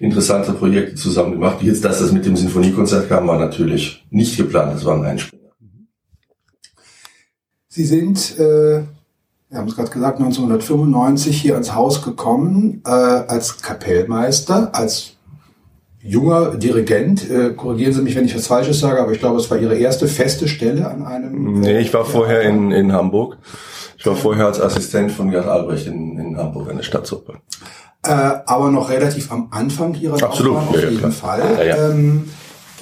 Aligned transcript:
interessante 0.00 0.52
Projekte 0.52 0.94
zusammen 0.94 1.32
gemacht. 1.32 1.58
Jetzt, 1.60 1.84
dass 1.84 2.00
das 2.00 2.10
mit 2.10 2.24
dem 2.24 2.36
Sinfoniekonzert 2.36 3.10
kam, 3.10 3.28
war 3.28 3.38
natürlich 3.38 4.06
nicht 4.10 4.38
geplant. 4.38 4.74
Das 4.74 4.84
war 4.84 4.96
ein 4.96 5.04
Einspringer. 5.04 5.52
Sie 7.68 7.84
sind 7.84 8.38
äh 8.38 8.82
wir 9.50 9.58
haben 9.58 9.68
es 9.68 9.76
gerade 9.76 9.90
gesagt, 9.90 10.18
1995 10.18 11.40
hier 11.40 11.54
ans 11.54 11.74
Haus 11.74 12.02
gekommen 12.02 12.82
äh, 12.86 12.90
als 12.90 13.62
Kapellmeister, 13.62 14.70
als 14.74 15.14
junger 16.00 16.56
Dirigent. 16.56 17.30
Äh, 17.30 17.54
korrigieren 17.54 17.92
Sie 17.92 18.02
mich, 18.02 18.14
wenn 18.14 18.26
ich 18.26 18.36
was 18.36 18.46
Falsches 18.46 18.80
sage, 18.80 19.00
aber 19.00 19.12
ich 19.12 19.20
glaube, 19.20 19.38
es 19.38 19.50
war 19.50 19.58
Ihre 19.58 19.76
erste 19.76 20.06
feste 20.06 20.48
Stelle 20.48 20.88
an 20.88 21.04
einem. 21.04 21.60
Nee, 21.60 21.78
ich 21.78 21.92
war 21.94 22.04
vorher 22.04 22.42
in, 22.42 22.70
in 22.72 22.92
Hamburg. 22.92 23.38
Ich 23.96 24.06
war 24.06 24.14
vorher 24.14 24.46
als 24.46 24.60
Assistent 24.60 25.10
von 25.10 25.30
Gerd 25.30 25.46
Albrecht 25.46 25.86
in, 25.86 26.18
in 26.18 26.36
Hamburg 26.36 26.70
an 26.70 26.76
der 26.76 26.84
Staatsoper. 26.84 27.34
Äh, 28.04 28.10
aber 28.46 28.70
noch 28.70 28.90
relativ 28.90 29.32
am 29.32 29.48
Anfang 29.50 29.94
Ihrer 29.94 30.22
Absolut, 30.22 30.54
Laufbahn 30.54 30.74
auf 30.74 30.82
ja, 30.82 30.88
jeden 30.88 30.98
klar. 30.98 31.10
Fall. 31.10 31.40
Ja, 31.58 31.64
ja. 31.64 31.90
Ähm, 31.90 32.30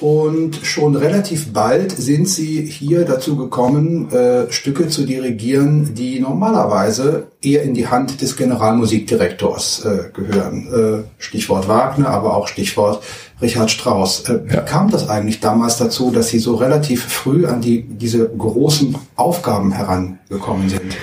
und 0.01 0.59
schon 0.63 0.95
relativ 0.95 1.53
bald 1.53 1.91
sind 1.91 2.27
sie 2.27 2.61
hier 2.65 3.05
dazu 3.05 3.35
gekommen, 3.35 4.11
äh, 4.11 4.51
Stücke 4.51 4.87
zu 4.87 5.05
dirigieren, 5.05 5.93
die 5.95 6.19
normalerweise 6.19 7.27
eher 7.41 7.63
in 7.63 7.73
die 7.73 7.87
Hand 7.87 8.21
des 8.21 8.37
Generalmusikdirektors 8.37 9.85
äh, 9.85 10.09
gehören. 10.13 11.03
Äh, 11.07 11.21
Stichwort 11.21 11.67
Wagner, 11.67 12.09
aber 12.09 12.35
auch 12.35 12.47
Stichwort 12.47 13.03
Richard 13.41 13.71
Strauss. 13.71 14.21
Äh, 14.29 14.39
Ja. 14.47 14.61
Wie 14.61 14.65
kam 14.65 14.89
das 14.91 15.09
eigentlich 15.09 15.39
damals 15.39 15.77
dazu, 15.77 16.11
dass 16.11 16.29
Sie 16.29 16.39
so 16.39 16.55
relativ 16.55 17.03
früh 17.05 17.45
an 17.45 17.61
die, 17.61 17.83
diese 17.83 18.27
großen 18.29 18.95
Aufgaben 19.15 19.71
herangekommen 19.71 20.69
sind? 20.69 20.95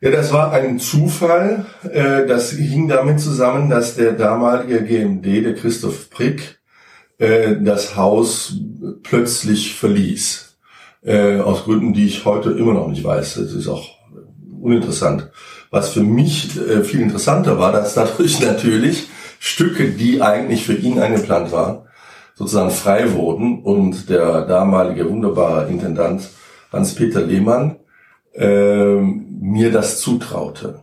Ja, 0.00 0.10
das 0.10 0.32
war 0.32 0.52
ein 0.52 0.78
Zufall. 0.78 1.66
Äh, 1.92 2.26
Das 2.26 2.52
hing 2.52 2.88
damit 2.88 3.20
zusammen, 3.20 3.68
dass 3.68 3.96
der 3.96 4.12
damalige 4.12 4.82
GMD, 4.84 5.44
der 5.44 5.54
Christoph 5.54 6.10
Prick, 6.10 6.57
äh, 7.18 7.56
das 7.60 7.96
Haus 7.96 8.54
plötzlich 9.02 9.74
verließ. 9.74 10.56
Äh, 11.02 11.40
Aus 11.40 11.64
Gründen, 11.64 11.92
die 11.92 12.06
ich 12.06 12.24
heute 12.24 12.50
immer 12.50 12.74
noch 12.74 12.88
nicht 12.88 13.04
weiß. 13.04 13.34
Das 13.34 13.52
ist 13.52 13.68
auch 13.68 13.88
uninteressant. 14.60 15.30
Was 15.70 15.90
für 15.90 16.02
mich 16.02 16.56
äh, 16.56 16.82
viel 16.82 17.00
interessanter 17.00 17.58
war, 17.58 17.72
dass 17.72 17.94
dadurch 17.94 18.40
natürlich 18.44 19.08
Stücke, 19.38 19.90
die 19.90 20.22
eigentlich 20.22 20.64
für 20.64 20.74
ihn 20.74 20.98
eingeplant 20.98 21.52
waren, 21.52 21.80
sozusagen 22.34 22.70
frei 22.70 23.12
wurden 23.12 23.62
und 23.62 24.08
der 24.08 24.42
damalige 24.42 25.08
wunderbare 25.08 25.68
Intendant 25.68 26.28
Hans-Peter 26.72 27.20
Lehmann 27.20 27.76
äh, 28.34 28.96
mir 28.96 29.72
das 29.72 30.00
zutraute 30.00 30.80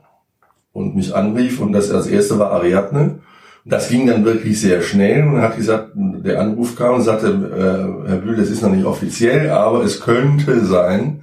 und 0.74 0.96
mich 0.96 1.16
anrief 1.16 1.62
und 1.62 1.72
das 1.72 1.92
als 1.92 2.08
erste 2.08 2.40
war 2.40 2.52
Ariadne. 2.52 3.20
Das 3.68 3.90
ging 3.90 4.06
dann 4.06 4.24
wirklich 4.26 4.62
sehr 4.62 4.84
schnell 4.84 5.24
und 5.28 5.42
hat 5.42 5.58
gesagt, 5.58 5.94
der 5.96 6.40
Anruf 6.40 6.76
kam 6.76 6.96
und 6.96 7.02
sagte, 7.02 7.28
äh, 7.28 8.10
Herr 8.10 8.18
Bühl, 8.18 8.36
das 8.36 8.52
ist 8.52 8.62
noch 8.62 8.70
nicht 8.70 8.86
offiziell, 8.86 9.50
aber 9.50 9.84
es 9.84 10.02
könnte 10.02 10.64
sein, 10.64 11.22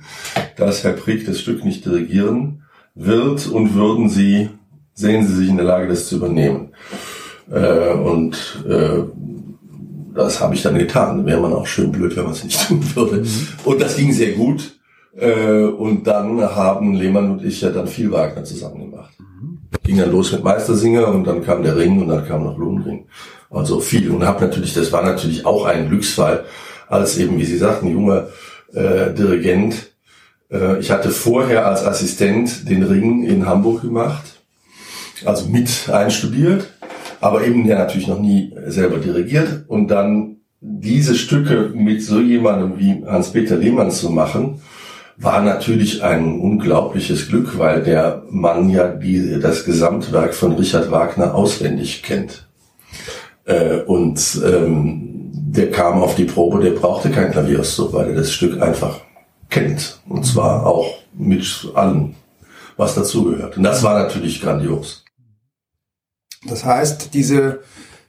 dass 0.57 0.83
Herr 0.83 0.93
Prick 0.93 1.25
das 1.25 1.39
Stück 1.39 1.65
nicht 1.65 1.85
dirigieren 1.85 2.63
wird 2.97 3.47
und 3.47 3.75
würden 3.75 4.09
Sie, 4.09 4.51
sehen 4.93 5.25
Sie 5.25 5.35
sich 5.35 5.49
in 5.51 5.57
der 5.57 5.67
Lage, 5.67 5.87
das 5.87 6.09
zu 6.09 6.17
übernehmen. 6.17 6.71
Äh, 7.49 7.93
und 7.93 8.65
äh, 8.69 9.05
das 10.13 10.41
habe 10.41 10.57
ich 10.57 10.63
dann 10.63 10.77
getan. 10.77 11.25
Wäre 11.25 11.41
man 11.41 11.53
auch 11.53 11.67
schön 11.67 11.93
blöd, 11.93 12.17
wenn 12.17 12.25
man 12.25 12.33
es 12.33 12.43
nicht 12.43 12.67
tun 12.67 12.83
würde. 12.95 13.25
Und 13.65 13.81
das 13.81 13.97
ging 13.97 14.13
sehr 14.13 14.33
gut. 14.33 14.79
Äh, 15.17 15.65
und 15.65 16.07
dann 16.09 16.41
haben 16.41 16.95
Lehmann 16.95 17.31
und 17.31 17.45
ich 17.45 17.61
ja 17.61 17.71
dann 17.71 17.87
viel 17.87 18.11
Wagner 18.11 18.43
zusammen 18.43 18.91
gemacht. 18.91 19.15
Ging 19.83 19.97
dann 19.97 20.13
los 20.13 20.33
mit 20.33 20.45
Meistersinger 20.45 21.09
und 21.09 21.25
dann 21.25 21.45
kam 21.45 21.63
der 21.63 21.77
Ring 21.77 22.01
und 22.01 22.09
dann 22.09 22.27
kam 22.27 22.45
noch 22.45 22.59
Lohengrin. 22.59 23.05
Also 23.51 23.81
viel. 23.81 24.11
Und 24.11 24.27
hab 24.27 24.41
natürlich, 24.41 24.75
das 24.75 24.93
war 24.93 25.03
natürlich 25.03 25.45
auch 25.45 25.67
ein 25.67 25.89
Glücksfall, 25.89 26.45
als 26.89 27.19
eben, 27.19 27.39
wie 27.39 27.45
Sie 27.45 27.57
sagten, 27.57 27.89
junger 27.89 28.29
äh, 28.73 29.13
Dirigent. 29.13 29.93
Äh, 30.51 30.79
ich 30.79 30.91
hatte 30.91 31.11
vorher 31.11 31.67
als 31.67 31.85
Assistent 31.85 32.69
den 32.69 32.83
Ring 32.83 33.25
in 33.25 33.47
Hamburg 33.47 33.83
gemacht, 33.83 34.41
also 35.25 35.49
mit 35.49 35.89
einstudiert, 35.91 36.69
aber 37.21 37.45
eben 37.45 37.67
ja 37.67 37.79
natürlich 37.79 38.09
noch 38.09 38.21
nie 38.21 38.55
selber 38.67 38.99
dirigiert. 38.99 39.65
Und 39.69 39.89
dann 39.89 40.37
diese 40.61 41.15
Stücke 41.15 41.71
mit 41.75 42.03
so 42.03 42.21
jemandem 42.21 42.79
wie 42.79 43.05
Hans-Peter 43.05 43.57
Lehmann 43.57 43.91
zu 43.91 44.11
machen, 44.11 44.61
war 45.17 45.43
natürlich 45.43 46.03
ein 46.03 46.41
unglaubliches 46.41 47.29
Glück, 47.29 47.59
weil 47.59 47.83
der 47.83 48.23
Mann 48.31 48.71
ja 48.71 48.89
die, 48.89 49.39
das 49.41 49.65
Gesamtwerk 49.65 50.35
von 50.35 50.53
Richard 50.53 50.91
Wagner 50.91 51.35
auswendig 51.35 52.03
kennt. 52.03 52.49
Äh, 53.45 53.81
und 53.83 54.41
ähm, 54.45 55.31
der 55.33 55.71
kam 55.71 56.03
auf 56.03 56.15
die 56.15 56.25
Probe, 56.25 56.61
der 56.61 56.71
brauchte 56.71 57.11
kein 57.11 57.31
Klavierauszug, 57.31 57.93
weil 57.93 58.11
er 58.11 58.17
das 58.17 58.33
Stück 58.33 58.61
einfach 58.63 59.01
kennt. 59.51 60.01
Und 60.09 60.25
zwar 60.25 60.67
auch 60.67 60.99
mit 61.13 61.69
allem, 61.75 62.15
was 62.77 62.95
dazugehört. 62.95 63.57
Und 63.57 63.65
das 63.65 63.83
war 63.83 64.03
natürlich 64.03 64.41
grandios. 64.41 65.05
Das 66.47 66.65
heißt, 66.65 67.15
diese 67.15 67.61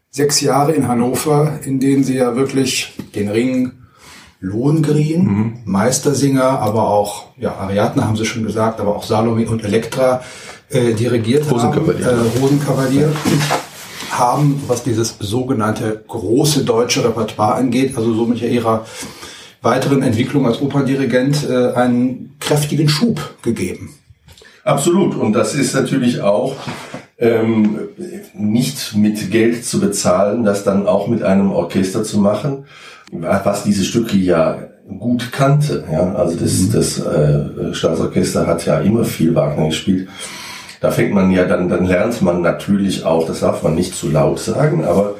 sechs 0.10 0.42
Jahre 0.42 0.72
in 0.72 0.88
Hannover, 0.88 1.60
in 1.64 1.80
denen 1.80 2.04
Sie 2.04 2.16
ja 2.16 2.36
wirklich 2.36 2.94
den 3.14 3.30
Ring 3.30 3.74
Lohengrin, 4.44 5.24
Mhm. 5.24 5.54
Meistersinger, 5.64 6.44
aber 6.44 6.90
auch, 6.90 7.28
ja, 7.38 7.56
Ariadne 7.56 8.06
haben 8.06 8.18
Sie 8.18 8.26
schon 8.26 8.44
gesagt, 8.44 8.82
aber 8.82 8.94
auch 8.94 9.04
Salome 9.06 9.48
und 9.48 9.64
Elektra 9.64 10.22
äh, 10.70 10.94
dirigiert 10.94 11.50
Rosenkavalier. 11.50 12.06
haben, 12.06 12.18
äh, 12.36 12.40
Rosenkavalier, 12.40 13.14
haben, 14.12 14.62
was 14.68 14.84
dieses 14.84 15.16
sogenannte 15.20 16.04
große 16.08 16.66
deutsche 16.66 17.06
Repertoire 17.06 17.56
angeht, 17.56 17.96
also 17.96 18.14
somit 18.14 18.42
ja 18.42 18.50
ihrer 18.50 18.86
weiteren 19.62 20.04
Entwicklung 20.04 20.46
als 20.46 20.62
Operndirigent 20.62 21.48
äh, 21.50 21.72
einen 21.72 22.36
kräftigen 22.42 22.90
Schub 22.90 23.36
gegeben. 23.44 23.96
Absolut. 24.66 25.16
Und 25.16 25.32
das 25.32 25.56
ist 25.56 25.74
natürlich 25.74 26.20
auch 26.20 26.56
ähm, 27.18 27.80
nicht 28.34 28.94
mit 28.96 29.32
Geld 29.32 29.64
zu 29.64 29.80
bezahlen, 29.80 30.44
das 30.44 30.66
dann 30.66 30.86
auch 30.86 31.08
mit 31.08 31.24
einem 31.24 31.52
Orchester 31.54 32.04
zu 32.04 32.20
machen, 32.20 32.66
was 33.12 33.64
diese 33.64 33.84
Stücke 33.84 34.18
ja 34.18 34.58
gut 35.00 35.32
kannte. 35.32 35.84
Ja? 35.92 36.14
Also 36.14 36.38
das, 36.38 36.70
das 36.70 37.00
äh, 37.00 37.74
Staatsorchester 37.74 38.48
hat 38.48 38.66
ja 38.66 38.80
immer 38.80 39.06
viel 39.06 39.36
Wagner 39.36 39.68
gespielt. 39.68 40.10
Da 40.82 40.92
fängt 40.92 41.14
man 41.14 41.32
ja 41.32 41.46
dann, 41.46 41.70
dann 41.70 41.86
lernt 41.86 42.22
man 42.22 42.42
natürlich 42.42 43.06
auch, 43.06 43.26
das 43.26 43.40
darf 43.40 43.64
man 43.64 43.76
nicht 43.76 43.96
zu 43.96 44.10
laut 44.10 44.40
sagen, 44.40 44.84
aber 44.84 45.16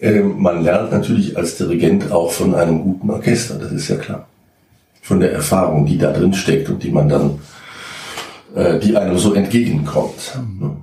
Äh, 0.00 0.20
man 0.20 0.62
lernt 0.62 0.92
natürlich 0.92 1.36
als 1.36 1.56
Dirigent 1.56 2.12
auch 2.12 2.30
von 2.30 2.54
einem 2.54 2.82
guten 2.82 3.10
Orchester, 3.10 3.54
das 3.58 3.72
ist 3.72 3.88
ja 3.88 3.96
klar. 3.96 4.28
Von 5.00 5.20
der 5.20 5.32
Erfahrung, 5.32 5.86
die 5.86 5.98
da 5.98 6.12
drin 6.12 6.34
steckt 6.34 6.68
und 6.68 6.82
die 6.82 6.90
man 6.90 7.08
dann, 7.08 7.38
äh, 8.54 8.78
die 8.78 8.96
einem 8.96 9.18
so 9.18 9.34
entgegenkommt. 9.34 10.38
Mhm. 10.38 10.82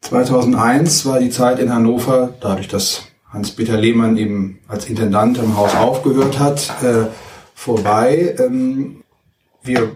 2001 0.00 1.06
war 1.06 1.18
die 1.18 1.30
Zeit 1.30 1.58
in 1.58 1.72
Hannover, 1.72 2.34
dadurch, 2.40 2.68
dass 2.68 3.02
Hans-Peter 3.36 3.76
Lehmann 3.76 4.16
eben 4.16 4.58
als 4.66 4.86
Intendant 4.86 5.38
im 5.38 5.56
Haus 5.56 5.74
aufgehört 5.74 6.38
hat, 6.38 6.70
äh, 6.82 7.06
vorbei. 7.54 8.34
Ähm, 8.38 9.02
wir 9.62 9.92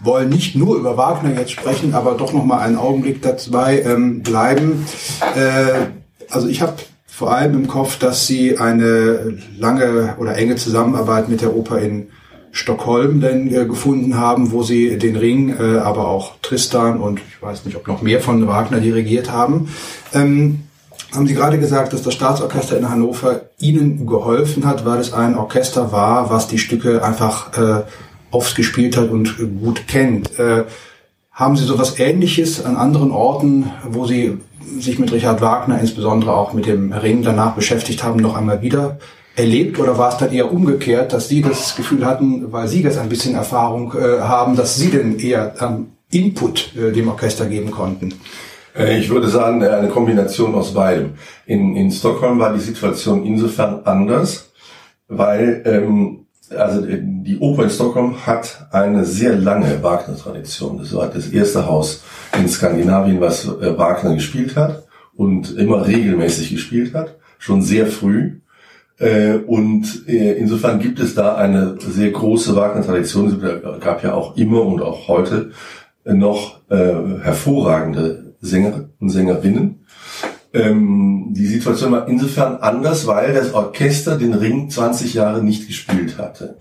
wollen 0.00 0.28
nicht 0.28 0.56
nur 0.56 0.76
über 0.76 0.96
Wagner 0.96 1.38
jetzt 1.38 1.52
sprechen, 1.52 1.94
aber 1.94 2.14
doch 2.14 2.32
noch 2.32 2.44
mal 2.44 2.58
einen 2.58 2.76
Augenblick 2.76 3.20
dabei 3.22 3.82
ähm, 3.82 4.22
bleiben. 4.22 4.86
Äh, 5.36 5.88
also 6.30 6.48
ich 6.48 6.62
habe 6.62 6.74
vor 7.06 7.32
allem 7.32 7.54
im 7.54 7.66
Kopf, 7.66 7.98
dass 7.98 8.26
Sie 8.26 8.58
eine 8.58 9.38
lange 9.58 10.16
oder 10.18 10.36
enge 10.36 10.56
Zusammenarbeit 10.56 11.28
mit 11.28 11.40
der 11.40 11.54
Oper 11.54 11.78
in 11.78 12.08
Stockholm 12.52 13.20
denn 13.20 13.52
äh, 13.54 13.66
gefunden 13.66 14.16
haben, 14.16 14.52
wo 14.52 14.62
sie 14.62 14.98
den 14.98 15.16
Ring, 15.16 15.54
äh, 15.58 15.78
aber 15.78 16.08
auch 16.08 16.36
Tristan 16.42 17.00
und 17.00 17.20
ich 17.20 17.42
weiß 17.42 17.64
nicht, 17.64 17.76
ob 17.76 17.86
noch 17.86 18.02
mehr 18.02 18.20
von 18.20 18.46
Wagner 18.46 18.80
dirigiert 18.80 19.30
haben. 19.30 19.68
Ähm, 20.14 20.60
haben 21.14 21.26
Sie 21.26 21.34
gerade 21.34 21.58
gesagt, 21.58 21.92
dass 21.92 22.02
das 22.02 22.14
Staatsorchester 22.14 22.76
in 22.76 22.88
Hannover 22.88 23.42
Ihnen 23.58 24.06
geholfen 24.06 24.66
hat, 24.66 24.84
weil 24.84 24.98
es 24.98 25.12
ein 25.12 25.36
Orchester 25.36 25.90
war, 25.90 26.30
was 26.30 26.48
die 26.48 26.58
Stücke 26.58 27.02
einfach 27.02 27.56
äh, 27.58 27.82
oft 28.30 28.54
gespielt 28.56 28.96
hat 28.96 29.10
und 29.10 29.36
gut 29.60 29.88
kennt. 29.88 30.38
Äh, 30.38 30.64
haben 31.32 31.56
Sie 31.56 31.64
sowas 31.64 31.98
Ähnliches 31.98 32.64
an 32.64 32.76
anderen 32.76 33.10
Orten, 33.10 33.70
wo 33.88 34.06
Sie 34.06 34.38
sich 34.78 34.98
mit 34.98 35.12
Richard 35.12 35.40
Wagner, 35.40 35.80
insbesondere 35.80 36.34
auch 36.34 36.52
mit 36.52 36.66
dem 36.66 36.92
Ring 36.92 37.22
danach 37.22 37.54
beschäftigt 37.54 38.02
haben, 38.02 38.20
noch 38.20 38.36
einmal 38.36 38.60
wieder 38.60 38.98
erlebt 39.34 39.78
oder 39.78 39.96
war 39.96 40.10
es 40.10 40.18
dann 40.18 40.32
eher 40.32 40.52
umgekehrt, 40.52 41.12
dass 41.12 41.28
Sie 41.28 41.40
das 41.42 41.76
Gefühl 41.76 42.04
hatten, 42.04 42.52
weil 42.52 42.68
Sie 42.68 42.82
jetzt 42.82 42.98
ein 42.98 43.08
bisschen 43.08 43.34
Erfahrung 43.34 43.94
äh, 43.94 44.20
haben, 44.20 44.56
dass 44.56 44.76
Sie 44.76 44.90
denn 44.90 45.18
eher 45.18 45.54
ähm, 45.60 45.90
Input 46.10 46.74
äh, 46.76 46.92
dem 46.92 47.08
Orchester 47.08 47.46
geben 47.46 47.70
konnten? 47.70 48.14
Äh, 48.78 48.98
ich 48.98 49.10
würde 49.10 49.28
sagen, 49.28 49.62
äh, 49.62 49.68
eine 49.68 49.88
Kombination 49.88 50.54
aus 50.54 50.72
beidem. 50.72 51.14
In, 51.46 51.76
in 51.76 51.90
Stockholm 51.90 52.38
war 52.38 52.52
die 52.54 52.60
Situation 52.60 53.24
insofern 53.24 53.80
anders, 53.84 54.52
weil 55.08 55.62
ähm, 55.66 56.26
also 56.56 56.86
äh, 56.86 57.00
die 57.02 57.38
Oper 57.38 57.64
in 57.64 57.70
Stockholm 57.70 58.26
hat 58.26 58.68
eine 58.70 59.04
sehr 59.04 59.34
lange 59.34 59.82
Wagner-Tradition. 59.82 60.78
Das 60.78 60.94
war 60.94 61.08
das 61.08 61.28
erste 61.28 61.66
Haus 61.66 62.02
in 62.38 62.48
Skandinavien, 62.48 63.20
was 63.20 63.48
Wagner 63.48 64.14
gespielt 64.14 64.56
hat 64.56 64.84
und 65.14 65.56
immer 65.56 65.86
regelmäßig 65.86 66.50
gespielt 66.50 66.94
hat, 66.94 67.16
schon 67.38 67.60
sehr 67.60 67.86
früh. 67.86 68.40
Und 69.46 70.06
insofern 70.06 70.80
gibt 70.80 70.98
es 71.00 71.14
da 71.14 71.36
eine 71.36 71.76
sehr 71.78 72.10
große 72.10 72.56
Wagner-Tradition. 72.56 73.42
Es 73.42 73.80
gab 73.80 74.02
ja 74.02 74.14
auch 74.14 74.36
immer 74.36 74.62
und 74.62 74.80
auch 74.82 75.06
heute 75.06 75.52
noch 76.04 76.60
hervorragende 76.68 78.27
Sänger 78.40 78.90
und 79.00 79.10
Sängerinnen. 79.10 79.86
Ähm, 80.54 81.28
die 81.30 81.46
Situation 81.46 81.92
war 81.92 82.08
insofern 82.08 82.56
anders, 82.56 83.06
weil 83.06 83.34
das 83.34 83.52
Orchester 83.52 84.16
den 84.16 84.34
Ring 84.34 84.70
20 84.70 85.14
Jahre 85.14 85.42
nicht 85.42 85.66
gespielt 85.66 86.18
hatte. 86.18 86.58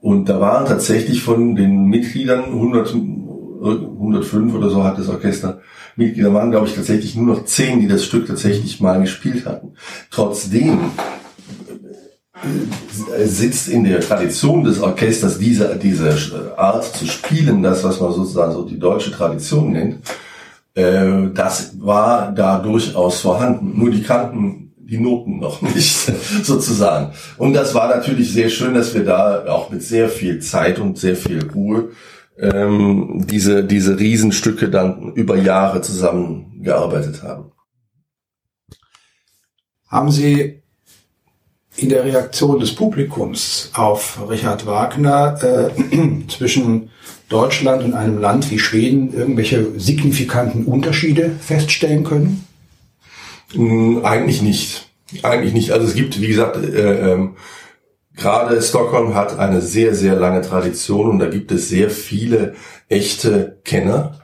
Und 0.00 0.28
da 0.28 0.40
waren 0.40 0.66
tatsächlich 0.66 1.22
von 1.22 1.54
den 1.54 1.84
Mitgliedern 1.84 2.44
100, 2.44 2.94
105 2.94 4.54
oder 4.54 4.70
so 4.70 4.82
hat 4.82 4.98
das 4.98 5.08
Orchester 5.08 5.60
Mitglieder 5.96 6.32
waren, 6.32 6.50
glaube 6.50 6.66
ich, 6.66 6.74
tatsächlich 6.74 7.14
nur 7.14 7.34
noch 7.36 7.44
10, 7.44 7.80
die 7.80 7.88
das 7.88 8.04
Stück 8.04 8.26
tatsächlich 8.26 8.80
mal 8.80 9.00
gespielt 9.00 9.44
hatten. 9.44 9.74
Trotzdem 10.10 10.78
sitzt 13.24 13.68
in 13.68 13.84
der 13.84 14.00
Tradition 14.00 14.64
des 14.64 14.80
Orchesters 14.80 15.38
diese, 15.38 15.76
diese 15.76 16.56
Art 16.56 16.84
zu 16.84 17.06
spielen, 17.06 17.62
das, 17.62 17.84
was 17.84 18.00
man 18.00 18.12
sozusagen 18.12 18.52
so 18.52 18.64
die 18.64 18.78
deutsche 18.78 19.10
Tradition 19.10 19.72
nennt, 19.72 19.98
äh, 20.74 21.30
das 21.34 21.80
war 21.80 22.32
da 22.32 22.58
durchaus 22.58 23.20
vorhanden. 23.20 23.78
Nur 23.78 23.90
die 23.90 24.02
kannten 24.02 24.72
die 24.76 24.98
Noten 24.98 25.38
noch 25.38 25.62
nicht, 25.74 26.12
sozusagen. 26.44 27.12
Und 27.38 27.54
das 27.54 27.74
war 27.74 27.88
natürlich 27.88 28.32
sehr 28.32 28.48
schön, 28.48 28.74
dass 28.74 28.94
wir 28.94 29.04
da 29.04 29.46
auch 29.46 29.70
mit 29.70 29.82
sehr 29.82 30.08
viel 30.08 30.40
Zeit 30.40 30.78
und 30.78 30.98
sehr 30.98 31.16
viel 31.16 31.48
Ruhe 31.54 31.90
ähm, 32.38 33.24
diese, 33.28 33.64
diese 33.64 33.98
Riesenstücke 33.98 34.68
dann 34.68 35.12
über 35.12 35.36
Jahre 35.36 35.82
zusammengearbeitet 35.82 37.22
haben. 37.22 37.52
Haben 39.88 40.10
Sie 40.10 40.62
in 41.76 41.88
der 41.88 42.04
Reaktion 42.04 42.60
des 42.60 42.74
Publikums 42.74 43.70
auf 43.74 44.18
Richard 44.28 44.66
Wagner 44.66 45.38
äh, 45.42 46.26
zwischen 46.28 46.90
Deutschland 47.30 47.82
und 47.82 47.94
einem 47.94 48.18
Land 48.18 48.50
wie 48.50 48.58
Schweden 48.58 49.14
irgendwelche 49.14 49.78
signifikanten 49.78 50.66
Unterschiede 50.66 51.30
feststellen 51.40 52.04
können? 52.04 52.44
Hm, 53.52 54.04
eigentlich 54.04 54.42
nicht. 54.42 54.90
Eigentlich 55.22 55.54
nicht. 55.54 55.70
Also 55.70 55.86
es 55.86 55.94
gibt, 55.94 56.20
wie 56.20 56.28
gesagt, 56.28 56.56
äh, 56.56 57.12
ähm, 57.12 57.36
gerade 58.14 58.60
Stockholm 58.60 59.14
hat 59.14 59.38
eine 59.38 59.60
sehr, 59.60 59.94
sehr 59.94 60.16
lange 60.16 60.42
Tradition 60.42 61.08
und 61.08 61.18
da 61.20 61.26
gibt 61.26 61.50
es 61.52 61.68
sehr 61.68 61.88
viele 61.88 62.54
echte 62.88 63.60
Kenner 63.64 64.19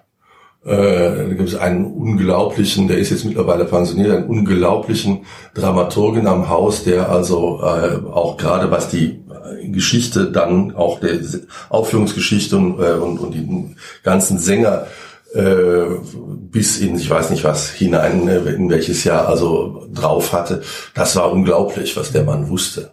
da 0.67 1.25
gibt 1.29 1.49
es 1.49 1.55
einen 1.55 1.87
unglaublichen, 1.87 2.89
der 2.89 2.99
ist 2.99 3.11
jetzt 3.11 3.25
mittlerweile 3.25 3.67
pensioniert, 3.67 4.11
einen 4.11 4.27
unglaublichen 4.27 5.25
Dramaturgen 5.55 6.27
am 6.27 6.49
Haus, 6.49 6.83
der 6.83 7.09
also 7.09 7.61
äh, 7.63 8.05
auch 8.11 8.37
gerade 8.37 8.71
was 8.71 8.89
die 8.89 9.21
äh, 9.31 9.69
Geschichte 9.69 10.31
dann 10.31 10.75
auch 10.75 10.99
der 10.99 11.21
Aufführungsgeschichte 11.69 12.57
und, 12.57 12.81
äh, 12.81 12.95
und, 12.95 13.19
und 13.19 13.33
die 13.33 13.77
ganzen 14.03 14.39
Sänger 14.39 14.87
äh, 15.35 15.85
bis 16.51 16.79
in 16.79 16.97
ich 16.97 17.11
weiß 17.11 17.31
nicht 17.31 17.45
was 17.45 17.71
hinein, 17.71 18.27
äh, 18.27 18.39
in 18.51 18.71
welches 18.71 19.05
Jahr 19.05 19.29
also 19.29 19.87
drauf 19.93 20.33
hatte. 20.33 20.63
Das 20.95 21.15
war 21.17 21.31
unglaublich, 21.31 21.97
was 21.97 22.13
der 22.13 22.25
Mann 22.25 22.49
wusste. 22.49 22.93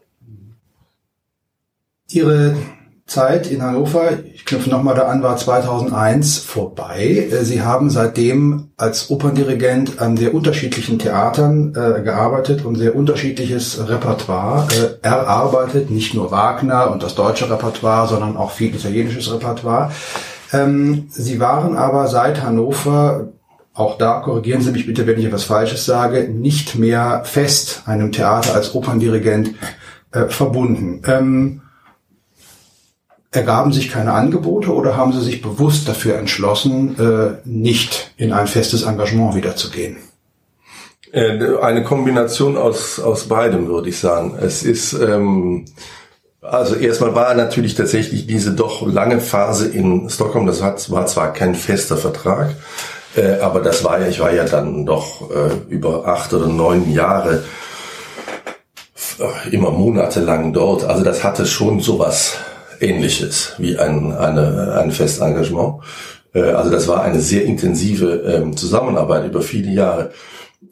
Ihre 2.10 2.56
Zeit 3.06 3.52
in 3.52 3.62
Hannover, 3.62 4.12
ich 4.34 4.46
knüpfe 4.46 4.70
nochmal 4.70 4.96
da 4.96 5.08
an, 5.08 5.22
war 5.24 5.36
2001 5.36 6.40
vorbei. 6.40 7.28
Äh, 7.32 7.44
Sie 7.44 7.62
haben 7.62 7.90
seitdem 7.90 8.72
als 8.78 9.10
Operndirigent 9.10 10.00
an 10.02 10.16
sehr 10.16 10.34
unterschiedlichen 10.34 11.00
Theatern 11.00 11.74
äh, 11.76 12.02
gearbeitet 12.02 12.64
und 12.64 12.76
sehr 12.76 12.96
unterschiedliches 12.96 13.88
Repertoire 13.88 14.68
äh, 14.72 15.06
erarbeitet. 15.06 15.92
Nicht 15.92 16.14
nur 16.14 16.32
Wagner 16.32 16.92
und 16.92 17.04
das 17.04 17.16
deutsche 17.16 17.50
Repertoire, 17.50 18.08
sondern 18.08 18.38
auch 18.38 18.52
viel 18.52 18.74
italienisches 18.74 19.32
Repertoire. 19.32 19.92
Ähm, 20.54 21.08
Sie 21.10 21.40
waren 21.40 21.76
aber 21.76 22.08
seit 22.08 22.42
Hannover 22.42 23.34
auch 23.76 23.98
da 23.98 24.20
korrigieren 24.20 24.62
Sie 24.62 24.72
mich 24.72 24.86
bitte, 24.86 25.08
wenn 25.08 25.20
ich 25.20 25.26
etwas 25.26 25.46
Falsches 25.46 25.86
sage, 25.86 26.30
nicht 26.30 26.76
mehr 26.76 27.24
fest 27.26 27.82
einem 27.88 28.12
Theater 28.12 28.54
als 28.54 28.76
Operndirigent 28.76 29.56
äh, 30.12 30.28
verbunden. 30.28 31.02
Ähm, 31.08 31.63
ergaben 33.34 33.74
sich 33.74 33.90
keine 33.90 34.14
Angebote 34.14 34.74
oder 34.74 34.96
haben 34.96 35.12
Sie 35.12 35.22
sich 35.22 35.42
bewusst 35.42 35.88
dafür 35.88 36.18
entschlossen, 36.18 36.96
äh, 37.00 37.48
nicht 37.48 38.14
in 38.18 38.32
ein 38.32 38.48
festes 38.48 38.84
Engagement 38.84 39.36
wiederzugehen? 39.36 39.98
Äh, 41.12 41.58
eine 41.62 41.84
Kombination 41.84 42.58
aus, 42.58 43.00
aus 43.00 43.28
beidem, 43.28 43.68
würde 43.68 43.90
ich 43.90 44.00
sagen. 44.00 44.38
Es 44.40 44.64
ist, 44.64 44.94
ähm, 44.94 45.66
also 46.42 46.76
erstmal 46.76 47.16
war 47.16 47.34
natürlich 47.34 47.76
tatsächlich 47.76 48.28
diese 48.28 48.52
doch 48.52 48.86
lange 48.86 49.20
Phase 49.20 49.68
in 49.68 50.10
Stockholm, 50.10 50.46
das 50.46 50.62
hat, 50.62 50.90
war 50.92 51.08
zwar 51.08 51.34
kein 51.34 51.56
fester 51.56 51.98
Vertrag, 51.98 52.56
äh, 53.16 53.40
aber 53.40 53.62
das 53.62 53.84
war 53.84 54.00
ja, 54.00 54.08
ich 54.08 54.20
war 54.20 54.34
ja 54.34 54.46
dann 54.46 54.86
doch 54.86 55.30
äh, 55.32 55.74
über 55.74 56.08
acht 56.08 56.34
oder 56.34 56.48
neun 56.48 56.92
Jahre 56.92 57.44
immer 59.52 59.70
monatelang 59.70 60.54
dort. 60.54 60.84
Also 60.84 61.04
das 61.04 61.24
hatte 61.24 61.46
schon 61.46 61.80
sowas 61.80 62.38
ähnliches 62.82 63.54
wie 63.58 63.78
ein, 63.78 64.12
eine, 64.12 64.74
ein 64.80 64.92
Festengagement. 64.92 65.82
Äh, 66.34 66.42
also 66.42 66.70
das 66.70 66.88
war 66.88 67.04
eine 67.04 67.20
sehr 67.20 67.46
intensive 67.46 68.24
ähm, 68.26 68.58
Zusammenarbeit 68.58 69.26
über 69.26 69.42
viele 69.42 69.72
Jahre. 69.72 70.12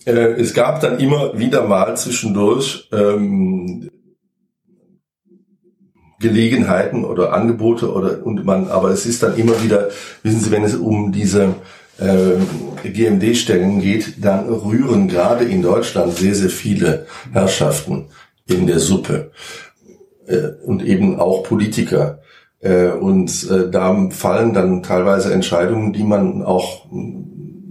Äh, 0.06 0.34
es 0.40 0.54
gab 0.54 0.82
dann 0.82 1.00
immer 1.00 1.38
wieder 1.38 1.64
mal 1.66 1.96
zwischendurch 1.96 2.90
ähm, 2.92 3.90
Gelegenheiten 6.20 7.04
oder 7.04 7.34
Angebote 7.34 7.92
oder 7.92 8.26
und 8.26 8.46
man, 8.46 8.70
aber 8.70 8.90
es 8.90 9.06
ist 9.06 9.24
dann 9.24 9.36
immer 9.38 9.62
wieder, 9.64 9.90
wissen 10.24 10.40
Sie, 10.40 10.52
wenn 10.52 10.64
es 10.64 10.76
um 10.76 11.12
diese 11.12 11.56
äh, 12.00 12.88
GMD-Stellen 12.88 13.82
geht, 13.82 14.24
dann 14.24 14.48
rühren 14.48 15.08
gerade 15.08 15.46
in 15.46 15.62
Deutschland 15.62 16.16
sehr, 16.16 16.36
sehr 16.36 16.50
viele 16.50 17.08
Herrschaften 17.34 18.06
in 18.48 18.68
der 18.68 18.80
Suppe 18.80 19.32
äh, 20.28 20.50
und 20.66 20.84
eben 20.84 21.20
auch 21.20 21.44
Politiker. 21.44 22.20
Äh, 22.60 22.90
und 22.92 23.50
äh, 23.50 23.70
da 23.70 24.10
fallen 24.10 24.54
dann 24.54 24.84
teilweise 24.84 25.34
Entscheidungen, 25.34 25.94
die 25.94 26.04
man 26.04 26.44
auch 26.44 26.86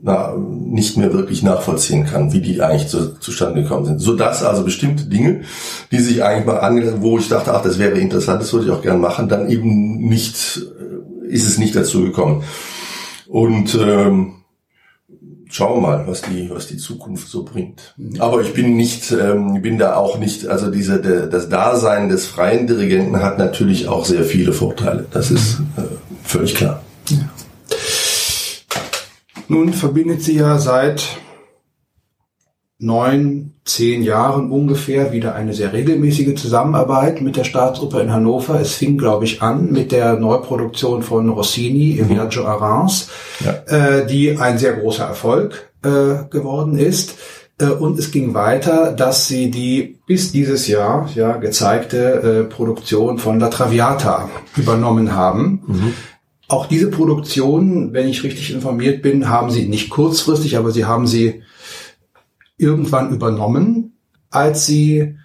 na, 0.02 0.34
nicht 0.36 0.96
mehr 0.96 1.12
wirklich 1.12 1.42
nachvollziehen 1.42 2.06
kann, 2.06 2.32
wie 2.32 2.40
die 2.40 2.62
eigentlich 2.62 2.88
zu, 2.88 3.18
zustande 3.18 3.62
gekommen 3.62 3.86
sind. 3.86 3.98
Sodass 4.00 4.42
also 4.42 4.64
bestimmte 4.64 5.04
Dinge, 5.04 5.42
die 5.92 5.98
sich 5.98 6.22
eigentlich 6.24 6.46
mal 6.46 6.58
ange, 6.58 7.02
wo 7.02 7.18
ich 7.18 7.28
dachte, 7.28 7.52
ach, 7.52 7.62
das 7.62 7.78
wäre 7.78 7.98
interessant, 7.98 8.40
das 8.40 8.52
würde 8.52 8.66
ich 8.66 8.72
auch 8.72 8.82
gerne 8.82 8.98
machen, 8.98 9.28
dann 9.28 9.48
eben 9.48 9.98
nicht, 10.08 10.62
äh, 11.26 11.32
ist 11.32 11.46
es 11.46 11.58
nicht 11.58 11.76
dazu 11.76 12.02
gekommen. 12.02 12.42
Und 13.28 13.78
ähm, 13.80 14.39
schauen 15.50 15.76
wir 15.76 15.88
mal, 15.88 16.06
was 16.06 16.22
die, 16.22 16.48
was 16.50 16.68
die 16.68 16.76
Zukunft 16.76 17.28
so 17.28 17.44
bringt. 17.44 17.94
Aber 18.18 18.40
ich 18.40 18.54
bin 18.54 18.76
nicht, 18.76 19.10
ähm, 19.12 19.60
bin 19.60 19.78
da 19.78 19.96
auch 19.96 20.18
nicht, 20.18 20.46
also 20.46 20.70
diese, 20.70 21.00
der, 21.00 21.26
das 21.26 21.48
Dasein 21.48 22.08
des 22.08 22.26
freien 22.26 22.66
Dirigenten 22.66 23.20
hat 23.20 23.38
natürlich 23.38 23.88
auch 23.88 24.04
sehr 24.04 24.24
viele 24.24 24.52
Vorteile. 24.52 25.06
Das 25.10 25.30
ist 25.30 25.60
äh, 25.76 25.82
völlig 26.22 26.54
klar. 26.54 26.82
Ja. 27.08 27.28
Nun 29.48 29.72
verbindet 29.72 30.22
sie 30.22 30.36
ja 30.36 30.58
seit 30.58 31.02
neun, 32.80 33.52
zehn 33.64 34.02
Jahren 34.02 34.50
ungefähr 34.50 35.12
wieder 35.12 35.34
eine 35.34 35.52
sehr 35.52 35.72
regelmäßige 35.72 36.34
Zusammenarbeit 36.34 37.20
mit 37.20 37.36
der 37.36 37.44
Staatsoper 37.44 38.00
in 38.00 38.12
Hannover. 38.12 38.58
Es 38.58 38.74
fing, 38.74 38.96
glaube 38.96 39.26
ich, 39.26 39.42
an 39.42 39.70
mit 39.70 39.92
der 39.92 40.18
Neuproduktion 40.18 41.02
von 41.02 41.28
Rossini, 41.28 41.98
Il 41.98 42.04
mhm. 42.04 42.10
Viaggio 42.10 42.46
a 42.46 42.54
Reims, 42.54 43.08
ja. 43.44 43.52
äh, 43.66 44.06
die 44.06 44.36
ein 44.38 44.58
sehr 44.58 44.72
großer 44.72 45.04
Erfolg 45.04 45.70
äh, 45.84 46.24
geworden 46.30 46.78
ist. 46.78 47.16
Äh, 47.60 47.66
und 47.66 47.98
es 47.98 48.10
ging 48.10 48.32
weiter, 48.32 48.92
dass 48.92 49.28
sie 49.28 49.50
die 49.50 49.98
bis 50.06 50.32
dieses 50.32 50.66
Jahr 50.66 51.08
ja 51.14 51.36
gezeigte 51.36 51.98
äh, 51.98 52.44
Produktion 52.44 53.18
von 53.18 53.38
La 53.38 53.48
Traviata 53.48 54.30
übernommen 54.56 55.14
haben. 55.14 55.62
Mhm. 55.66 55.92
Auch 56.48 56.66
diese 56.66 56.90
Produktion, 56.90 57.92
wenn 57.92 58.08
ich 58.08 58.24
richtig 58.24 58.52
informiert 58.52 59.02
bin, 59.02 59.28
haben 59.28 59.50
sie 59.50 59.68
nicht 59.68 59.90
kurzfristig, 59.90 60.56
aber 60.56 60.72
sie 60.72 60.84
haben 60.84 61.06
sie 61.06 61.42
irgendwann 62.60 63.12
übernommen, 63.12 63.96
als 64.30 64.66
sie 64.66 65.16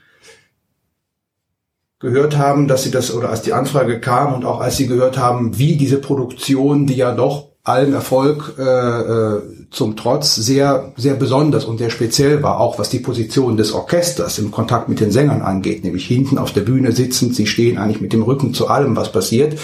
gehört 2.00 2.38
haben, 2.38 2.68
dass 2.68 2.84
sie 2.84 2.92
das 2.92 3.14
oder 3.14 3.30
als 3.30 3.42
die 3.42 3.54
Anfrage 3.54 4.00
kam 4.00 4.34
und 4.34 4.46
auch 4.46 4.60
als 4.60 4.78
sie 4.78 4.88
gehört 4.88 5.18
haben, 5.18 5.58
wie 5.58 5.76
diese 5.76 5.98
Produktion, 5.98 6.86
die 6.86 6.96
ja 6.96 7.14
doch 7.14 7.50
allen 7.64 7.94
Erfolg 7.94 8.54
äh, 8.60 8.62
äh, 8.62 9.42
zum 9.72 9.96
Trotz 9.96 10.36
sehr 10.36 10.94
sehr 10.98 11.16
besonders 11.16 11.66
und 11.66 11.80
sehr 11.80 11.90
speziell 11.90 12.44
war, 12.44 12.60
auch 12.60 12.78
was 12.78 12.90
die 12.90 13.00
Position 13.00 13.58
des 13.58 13.74
Orchesters 13.74 14.38
im 14.38 14.52
Kontakt 14.52 14.88
mit 14.88 15.00
den 15.00 15.10
Sängern 15.10 15.42
angeht, 15.42 15.84
nämlich 15.84 16.06
hinten 16.06 16.38
auf 16.38 16.54
der 16.54 16.62
Bühne 16.62 16.92
sitzend, 16.92 17.34
sie 17.34 17.48
stehen 17.48 17.80
eigentlich 17.80 18.02
mit 18.02 18.14
dem 18.14 18.22
Rücken 18.22 18.54
zu 18.54 18.68
allem, 18.68 18.96
was 18.96 19.12
passiert. 19.12 19.58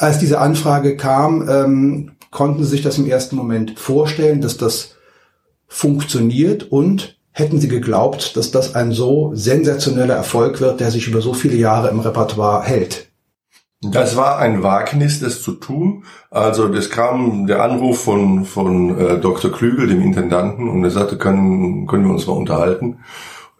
Als 0.00 0.18
diese 0.18 0.40
Anfrage 0.40 0.96
kam, 0.96 1.48
ähm, 1.48 2.10
konnten 2.32 2.64
sie 2.64 2.70
sich 2.70 2.82
das 2.82 2.98
im 2.98 3.06
ersten 3.06 3.36
Moment 3.36 3.78
vorstellen, 3.78 4.40
dass 4.40 4.56
das 4.56 4.95
funktioniert 5.66 6.64
und 6.64 7.18
hätten 7.32 7.60
sie 7.60 7.68
geglaubt, 7.68 8.36
dass 8.36 8.50
das 8.50 8.74
ein 8.74 8.92
so 8.92 9.32
sensationeller 9.34 10.14
Erfolg 10.14 10.60
wird, 10.60 10.80
der 10.80 10.90
sich 10.90 11.06
über 11.06 11.20
so 11.20 11.34
viele 11.34 11.56
Jahre 11.56 11.88
im 11.88 12.00
Repertoire 12.00 12.64
hält. 12.64 13.08
Das 13.82 14.16
war 14.16 14.38
ein 14.38 14.62
Wagnis, 14.62 15.20
das 15.20 15.42
zu 15.42 15.52
tun. 15.52 16.04
Also 16.30 16.68
das 16.68 16.88
kam 16.88 17.46
der 17.46 17.62
Anruf 17.62 18.02
von, 18.02 18.46
von 18.46 18.98
äh, 18.98 19.20
Dr. 19.20 19.52
Klügel, 19.52 19.86
dem 19.86 20.00
Intendanten, 20.00 20.68
und 20.68 20.82
er 20.82 20.90
sagte, 20.90 21.18
können, 21.18 21.86
können 21.86 22.06
wir 22.06 22.12
uns 22.12 22.26
mal 22.26 22.32
unterhalten. 22.32 23.00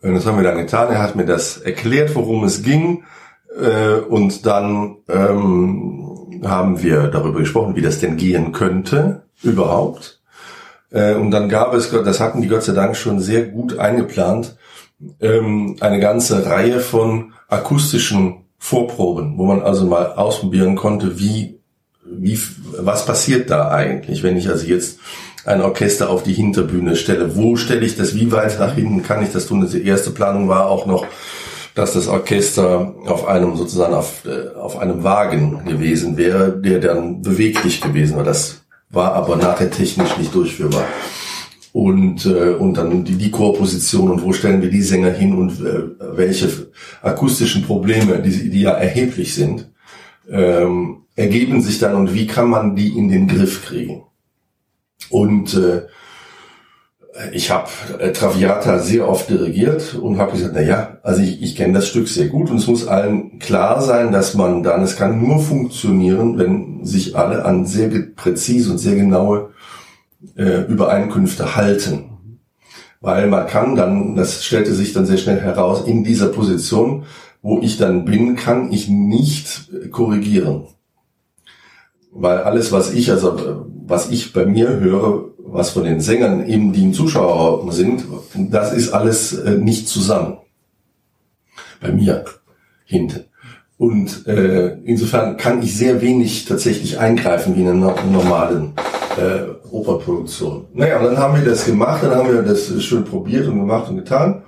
Und 0.00 0.14
das 0.14 0.26
haben 0.26 0.38
wir 0.38 0.44
dann 0.44 0.56
getan. 0.56 0.88
Er 0.90 1.02
hat 1.02 1.16
mir 1.16 1.26
das 1.26 1.58
erklärt, 1.58 2.14
worum 2.14 2.44
es 2.44 2.62
ging. 2.62 3.04
Äh, 3.60 4.00
und 4.00 4.46
dann 4.46 4.96
ähm, 5.08 6.40
haben 6.44 6.82
wir 6.82 7.08
darüber 7.08 7.40
gesprochen, 7.40 7.76
wie 7.76 7.82
das 7.82 8.00
denn 8.00 8.16
gehen 8.16 8.52
könnte, 8.52 9.26
überhaupt. 9.42 10.22
Äh, 10.90 11.14
und 11.14 11.30
dann 11.30 11.48
gab 11.48 11.74
es, 11.74 11.90
das 11.90 12.20
hatten 12.20 12.42
die 12.42 12.48
Gott 12.48 12.62
sei 12.62 12.72
Dank 12.72 12.96
schon 12.96 13.20
sehr 13.20 13.44
gut 13.46 13.78
eingeplant, 13.78 14.56
ähm, 15.20 15.76
eine 15.80 16.00
ganze 16.00 16.46
Reihe 16.46 16.80
von 16.80 17.32
akustischen 17.48 18.44
Vorproben, 18.58 19.38
wo 19.38 19.46
man 19.46 19.62
also 19.62 19.86
mal 19.86 20.12
ausprobieren 20.14 20.76
konnte, 20.76 21.18
wie, 21.18 21.60
wie, 22.04 22.38
was 22.78 23.04
passiert 23.06 23.50
da 23.50 23.70
eigentlich, 23.70 24.22
wenn 24.22 24.36
ich 24.36 24.48
also 24.48 24.66
jetzt 24.66 24.98
ein 25.44 25.62
Orchester 25.62 26.10
auf 26.10 26.24
die 26.24 26.32
Hinterbühne 26.32 26.96
stelle. 26.96 27.36
Wo 27.36 27.56
stelle 27.56 27.84
ich 27.84 27.96
das? 27.96 28.14
Wie 28.14 28.32
weit 28.32 28.58
nach 28.58 28.74
hinten 28.74 29.02
kann 29.02 29.22
ich 29.22 29.32
das 29.32 29.46
tun? 29.46 29.68
Die 29.70 29.86
erste 29.86 30.10
Planung 30.10 30.48
war 30.48 30.66
auch 30.66 30.86
noch, 30.86 31.06
dass 31.74 31.92
das 31.92 32.08
Orchester 32.08 32.94
auf 33.06 33.28
einem 33.28 33.54
sozusagen 33.54 33.94
auf, 33.94 34.24
äh, 34.24 34.56
auf 34.56 34.78
einem 34.78 35.04
Wagen 35.04 35.64
gewesen 35.66 36.16
wäre, 36.16 36.50
der 36.50 36.80
dann 36.80 37.22
beweglich 37.22 37.80
gewesen 37.80 38.16
war. 38.16 38.24
Das 38.24 38.65
war 38.90 39.14
aber 39.14 39.36
nachher 39.36 39.70
technisch 39.70 40.16
nicht 40.16 40.34
durchführbar. 40.34 40.84
Und, 41.72 42.24
äh, 42.24 42.54
und 42.54 42.74
dann 42.78 43.04
die, 43.04 43.16
die 43.16 43.30
Chorposition 43.30 44.10
und 44.10 44.22
wo 44.22 44.32
stellen 44.32 44.62
wir 44.62 44.70
die 44.70 44.82
Sänger 44.82 45.10
hin 45.10 45.36
und 45.36 45.60
äh, 45.60 46.16
welche 46.16 46.70
akustischen 47.02 47.64
Probleme, 47.64 48.22
die, 48.22 48.48
die 48.48 48.62
ja 48.62 48.70
erheblich 48.70 49.34
sind, 49.34 49.70
ähm, 50.30 51.02
ergeben 51.16 51.60
sich 51.60 51.78
dann 51.78 51.94
und 51.94 52.14
wie 52.14 52.26
kann 52.26 52.48
man 52.48 52.76
die 52.76 52.96
in 52.96 53.08
den 53.08 53.28
Griff 53.28 53.66
kriegen. 53.66 54.04
Und 55.10 55.54
äh, 55.54 55.82
ich 57.32 57.50
habe 57.50 57.68
äh, 57.98 58.12
Traviata 58.12 58.78
sehr 58.78 59.08
oft 59.08 59.30
dirigiert 59.30 59.94
und 59.94 60.18
habe 60.18 60.32
gesagt, 60.32 60.52
na 60.54 60.60
ja, 60.60 60.98
also 61.02 61.22
ich, 61.22 61.42
ich 61.42 61.56
kenne 61.56 61.74
das 61.74 61.88
Stück 61.88 62.08
sehr 62.08 62.28
gut 62.28 62.50
und 62.50 62.58
es 62.58 62.66
muss 62.66 62.86
allen 62.86 63.38
klar 63.38 63.80
sein, 63.80 64.12
dass 64.12 64.34
man 64.34 64.62
dann, 64.62 64.82
es 64.82 64.96
kann 64.96 65.20
nur 65.20 65.38
funktionieren, 65.38 66.38
wenn 66.38 66.84
sich 66.84 67.16
alle 67.16 67.44
an 67.44 67.66
sehr 67.66 67.88
präzise 68.14 68.70
und 68.70 68.78
sehr 68.78 68.96
genaue 68.96 69.50
äh, 70.36 70.62
Übereinkünfte 70.62 71.56
halten. 71.56 72.10
Weil 73.00 73.28
man 73.28 73.46
kann 73.46 73.76
dann, 73.76 74.16
das 74.16 74.44
stellte 74.44 74.74
sich 74.74 74.92
dann 74.92 75.06
sehr 75.06 75.18
schnell 75.18 75.40
heraus, 75.40 75.86
in 75.86 76.04
dieser 76.04 76.28
Position, 76.28 77.04
wo 77.42 77.60
ich 77.60 77.78
dann 77.78 78.04
bin, 78.04 78.36
kann 78.36 78.72
ich 78.72 78.88
nicht 78.88 79.70
korrigieren. 79.90 80.64
Weil 82.10 82.38
alles, 82.38 82.72
was 82.72 82.92
ich, 82.92 83.10
also 83.10 83.66
was 83.86 84.10
ich 84.10 84.32
bei 84.32 84.46
mir 84.46 84.80
höre, 84.80 85.35
was 85.48 85.70
von 85.70 85.84
den 85.84 86.00
Sängern 86.00 86.46
eben 86.46 86.72
die 86.72 86.84
im 86.84 86.92
Zuschauerraum 86.92 87.70
sind, 87.72 88.04
das 88.34 88.72
ist 88.72 88.90
alles 88.90 89.32
äh, 89.32 89.52
nicht 89.52 89.88
zusammen. 89.88 90.38
Bei 91.80 91.92
mir 91.92 92.24
hinten. 92.84 93.24
Und 93.78 94.26
äh, 94.26 94.78
insofern 94.84 95.36
kann 95.36 95.62
ich 95.62 95.76
sehr 95.76 96.00
wenig 96.00 96.46
tatsächlich 96.46 96.98
eingreifen 96.98 97.56
wie 97.56 97.60
in 97.60 97.68
einer 97.68 97.94
normalen 98.10 98.72
äh, 99.18 99.68
Operproduktion. 99.70 100.66
Naja, 100.72 100.98
und 100.98 101.04
dann 101.04 101.18
haben 101.18 101.36
wir 101.36 101.44
das 101.44 101.66
gemacht, 101.66 102.02
dann 102.02 102.14
haben 102.14 102.32
wir 102.32 102.42
das 102.42 102.82
schön 102.82 103.04
probiert 103.04 103.46
und 103.46 103.58
gemacht 103.58 103.90
und 103.90 103.96
getan. 103.96 104.42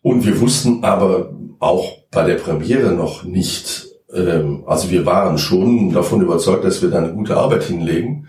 Und 0.00 0.24
wir 0.24 0.40
wussten 0.40 0.82
aber 0.84 1.32
auch 1.58 1.98
bei 2.10 2.24
der 2.24 2.34
Premiere 2.34 2.92
noch 2.92 3.24
nicht, 3.24 3.86
ähm, 4.12 4.64
also 4.66 4.90
wir 4.90 5.04
waren 5.06 5.38
schon 5.38 5.92
davon 5.92 6.22
überzeugt, 6.22 6.64
dass 6.64 6.82
wir 6.82 6.90
da 6.90 6.98
eine 6.98 7.12
gute 7.12 7.36
Arbeit 7.36 7.64
hinlegen. 7.64 8.26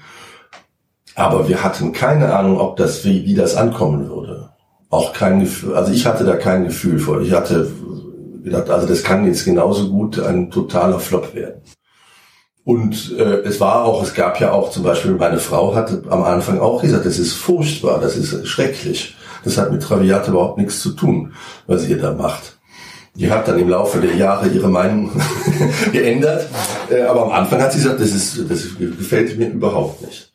Aber 1.15 1.47
wir 1.47 1.63
hatten 1.63 1.93
keine 1.93 2.35
Ahnung, 2.35 2.59
ob 2.59 2.77
das, 2.77 3.05
wie, 3.05 3.25
wie 3.25 3.35
das 3.35 3.55
ankommen 3.55 4.09
würde. 4.09 4.49
Auch 4.89 5.13
kein 5.13 5.39
Gefühl, 5.39 5.75
also 5.75 5.91
ich 5.91 6.05
hatte 6.05 6.23
da 6.23 6.35
kein 6.35 6.65
Gefühl 6.65 6.99
vor. 6.99 7.21
Ich 7.21 7.33
hatte 7.33 7.71
gedacht, 8.43 8.69
also 8.69 8.87
das 8.87 9.03
kann 9.03 9.25
jetzt 9.25 9.45
genauso 9.45 9.89
gut 9.89 10.19
ein 10.19 10.51
totaler 10.51 10.99
Flop 10.99 11.33
werden. 11.33 11.61
Und 12.65 13.17
äh, 13.17 13.41
es 13.41 13.59
war 13.59 13.83
auch, 13.83 14.01
es 14.03 14.13
gab 14.13 14.39
ja 14.39 14.51
auch 14.51 14.71
zum 14.71 14.83
Beispiel, 14.83 15.11
meine 15.11 15.39
Frau 15.39 15.75
hatte 15.75 16.03
am 16.09 16.23
Anfang 16.23 16.59
auch 16.59 16.81
gesagt, 16.81 17.05
das 17.05 17.19
ist 17.19 17.33
furchtbar, 17.33 17.99
das 17.99 18.15
ist 18.15 18.47
schrecklich. 18.47 19.15
Das 19.43 19.57
hat 19.57 19.71
mit 19.71 19.83
Traviata 19.83 20.31
überhaupt 20.31 20.57
nichts 20.57 20.79
zu 20.79 20.91
tun, 20.91 21.33
was 21.67 21.87
ihr 21.87 21.97
da 21.97 22.13
macht. 22.13 22.57
Die 23.15 23.29
hat 23.29 23.47
dann 23.47 23.59
im 23.59 23.69
Laufe 23.69 23.99
der 23.99 24.15
Jahre 24.15 24.47
ihre 24.47 24.69
Meinung 24.69 25.11
geändert, 25.91 26.47
äh, 26.89 27.01
aber 27.01 27.23
am 27.25 27.31
Anfang 27.31 27.61
hat 27.61 27.73
sie 27.73 27.79
gesagt, 27.79 27.99
das 27.99 28.11
ist, 28.11 28.49
das 28.49 28.63
gefällt 28.79 29.37
mir 29.37 29.49
überhaupt 29.49 30.01
nicht. 30.01 30.32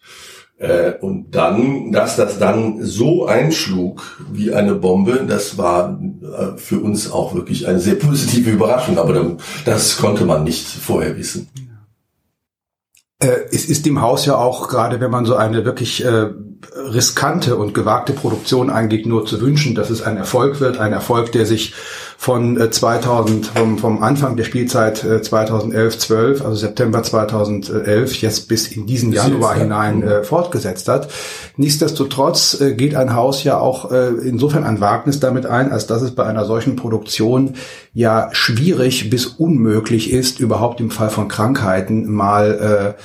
Äh, 0.59 0.95
und 1.01 1.37
dann, 1.37 1.93
dass 1.93 2.17
das 2.17 2.41
dann 2.41 2.85
so 2.85 3.27
einschlug 3.27 4.21
wie 4.33 4.53
eine 4.53 4.75
Bombe, 4.75 5.25
das 5.27 5.57
war 5.57 6.01
äh, 6.01 6.59
für 6.59 6.81
uns 6.81 7.13
auch 7.13 7.35
wirklich 7.35 7.69
eine 7.69 7.79
sehr 7.79 7.95
positive 7.95 8.51
Überraschung, 8.51 8.99
aber 8.99 9.37
das 9.65 9.99
konnte 9.99 10.25
man 10.25 10.43
nicht 10.43 10.67
vorher 10.67 11.17
wissen. 11.17 11.49
Äh, 13.21 13.47
es 13.53 13.67
ist 13.67 13.87
dem 13.87 14.01
Haus 14.01 14.27
ja 14.27 14.37
auch, 14.37 14.69
gerade 14.69 15.01
wenn 15.01 15.13
man 15.13 15.27
so 15.27 15.37
eine 15.37 15.65
wirklich 15.65 16.05
äh, 16.05 16.31
riskante 16.75 17.57
und 17.57 17.73
gewagte 17.73 18.13
Produktion 18.13 18.71
eingeht, 18.71 19.07
nur 19.07 19.27
zu 19.27 19.41
wünschen, 19.41 19.75
dass 19.75 19.91
es 19.91 20.03
ein 20.03 20.17
Erfolg 20.17 20.61
wird, 20.61 20.79
ein 20.79 20.93
Erfolg, 20.93 21.33
der 21.33 21.47
sich 21.47 21.75
von 22.21 22.59
2000, 22.71 23.47
äh, 23.47 23.59
vom, 23.59 23.79
vom 23.79 24.03
Anfang 24.03 24.37
der 24.37 24.43
Spielzeit 24.43 24.99
2011, 24.99 25.95
äh, 25.95 25.99
12, 25.99 26.45
also 26.45 26.57
September 26.57 27.03
2011, 27.03 28.21
jetzt 28.21 28.49
bis 28.49 28.67
in 28.69 28.87
diesen 28.87 29.13
Januar 29.13 29.55
hinein 29.55 30.03
äh, 30.03 30.25
fortgesetzt 30.25 30.89
hat. 30.89 31.09
Nichtsdestotrotz 31.57 32.61
äh, 32.61 32.75
geht 32.75 32.97
ein 32.97 33.15
Haus 33.15 33.45
ja 33.45 33.59
auch 33.59 33.93
äh, 33.93 34.09
insofern 34.09 34.65
ein 34.65 34.81
Wagnis 34.81 35.21
damit 35.21 35.47
ein, 35.47 35.71
als 35.71 35.87
dass 35.87 36.03
es 36.03 36.11
bei 36.11 36.25
einer 36.25 36.45
solchen 36.45 36.75
Produktion 36.75 37.55
ja 37.95 38.31
schwierig 38.33 39.11
bis 39.11 39.27
unmöglich 39.27 40.13
ist, 40.13 40.41
überhaupt 40.41 40.81
im 40.81 40.91
Fall 40.91 41.11
von 41.11 41.29
Krankheiten 41.29 42.11
mal 42.11 42.97
äh, 42.99 43.03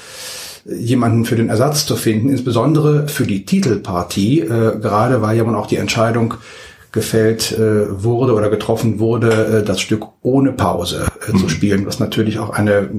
jemanden 0.66 1.26
für 1.26 1.36
den 1.36 1.50
Ersatz 1.50 1.86
zu 1.86 1.96
finden, 1.96 2.30
insbesondere 2.30 3.08
für 3.08 3.26
die 3.26 3.46
Titelpartie, 3.46 4.42
äh, 4.42 4.80
gerade 4.80 5.22
weil 5.22 5.38
ja 5.38 5.44
man 5.44 5.56
auch 5.56 5.68
die 5.68 5.78
Entscheidung 5.78 6.36
gefällt 6.92 7.52
äh, 7.52 8.04
wurde 8.04 8.34
oder 8.34 8.50
getroffen 8.50 9.00
wurde, 9.00 9.62
äh, 9.62 9.64
das 9.64 9.82
Stück 9.82 10.06
ohne 10.22 10.54
Pause 10.54 11.08
äh, 11.28 11.34
mhm. 11.34 11.38
zu 11.40 11.50
spielen, 11.50 11.86
was 11.86 12.00
natürlich 12.00 12.40
auch 12.40 12.52
eine 12.52 12.90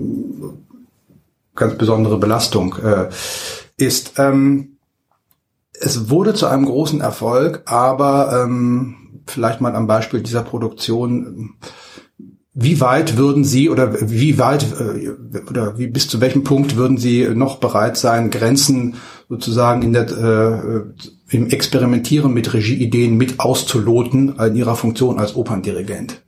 ganz 1.54 1.78
besondere 1.78 2.18
Belastung 2.18 2.76
äh, 2.84 3.08
ist. 3.76 4.18
Ähm, 4.18 4.76
es 5.72 6.10
wurde 6.10 6.34
zu 6.34 6.46
einem 6.46 6.66
großen 6.66 7.00
Erfolg, 7.00 7.62
aber 7.66 8.44
ähm, 8.44 8.96
vielleicht 9.26 9.60
mal 9.60 9.74
am 9.74 9.86
Beispiel 9.86 10.22
dieser 10.22 10.42
Produktion 10.42 11.54
wie 12.54 12.80
weit 12.80 13.16
würden 13.16 13.44
Sie 13.44 13.68
oder 13.68 13.96
wie 14.00 14.38
weit 14.38 14.64
äh, 14.80 15.10
oder 15.50 15.76
wie 15.76 15.88
bis 15.88 16.08
zu 16.08 16.20
welchem 16.20 16.44
Punkt 16.44 16.76
würden 16.76 16.96
Sie 16.98 17.28
noch 17.34 17.56
bereit 17.56 17.96
sein, 17.96 18.30
Grenzen 18.30 18.94
sozusagen 19.28 19.82
in 19.82 19.92
der, 19.92 20.10
äh, 20.10 21.34
im 21.34 21.48
Experimentieren 21.50 22.32
mit 22.32 22.54
Regieideen 22.54 23.16
mit 23.16 23.40
auszuloten 23.40 24.36
in 24.38 24.54
Ihrer 24.54 24.76
Funktion 24.76 25.18
als 25.18 25.34
Operndirigent? 25.34 26.22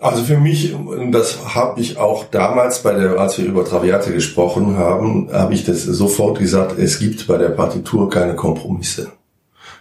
Also 0.00 0.24
für 0.24 0.38
mich, 0.38 0.74
das 1.12 1.54
habe 1.54 1.80
ich 1.80 1.96
auch 1.96 2.24
damals 2.24 2.82
bei 2.82 2.92
der, 2.92 3.20
als 3.20 3.38
wir 3.38 3.44
über 3.44 3.64
Traviate 3.64 4.12
gesprochen 4.12 4.76
haben, 4.76 5.28
habe 5.32 5.54
ich 5.54 5.64
das 5.64 5.84
sofort 5.84 6.40
gesagt, 6.40 6.76
es 6.76 6.98
gibt 6.98 7.28
bei 7.28 7.38
der 7.38 7.50
Partitur 7.50 8.10
keine 8.10 8.34
Kompromisse. 8.34 9.12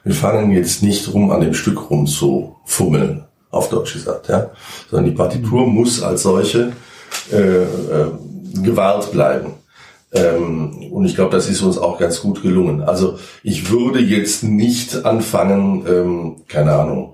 Wir 0.03 0.13
fangen 0.13 0.51
jetzt 0.51 0.83
nicht 0.83 1.11
rum 1.11 1.31
an 1.31 1.41
dem 1.41 1.55
Stück 1.55 1.89
rum 1.89 2.05
zu 2.05 2.57
fummeln 2.65 3.25
auf 3.51 3.69
Deutsch 3.69 3.93
gesagt, 3.93 4.29
ja, 4.29 4.49
sondern 4.89 5.11
die 5.11 5.15
Partitur 5.15 5.67
mhm. 5.67 5.73
muss 5.75 6.01
als 6.01 6.23
solche 6.23 6.71
äh, 7.31 7.63
äh, 7.63 7.67
gewahrt 8.63 9.11
bleiben. 9.11 9.53
Ähm, 10.13 10.91
und 10.91 11.05
ich 11.05 11.15
glaube, 11.15 11.35
das 11.35 11.47
ist 11.47 11.61
uns 11.61 11.77
auch 11.77 11.97
ganz 11.97 12.21
gut 12.21 12.41
gelungen. 12.41 12.81
Also 12.81 13.17
ich 13.43 13.69
würde 13.69 13.99
jetzt 13.99 14.43
nicht 14.43 15.05
anfangen, 15.05 15.85
ähm, 15.87 16.35
keine 16.47 16.73
Ahnung, 16.73 17.13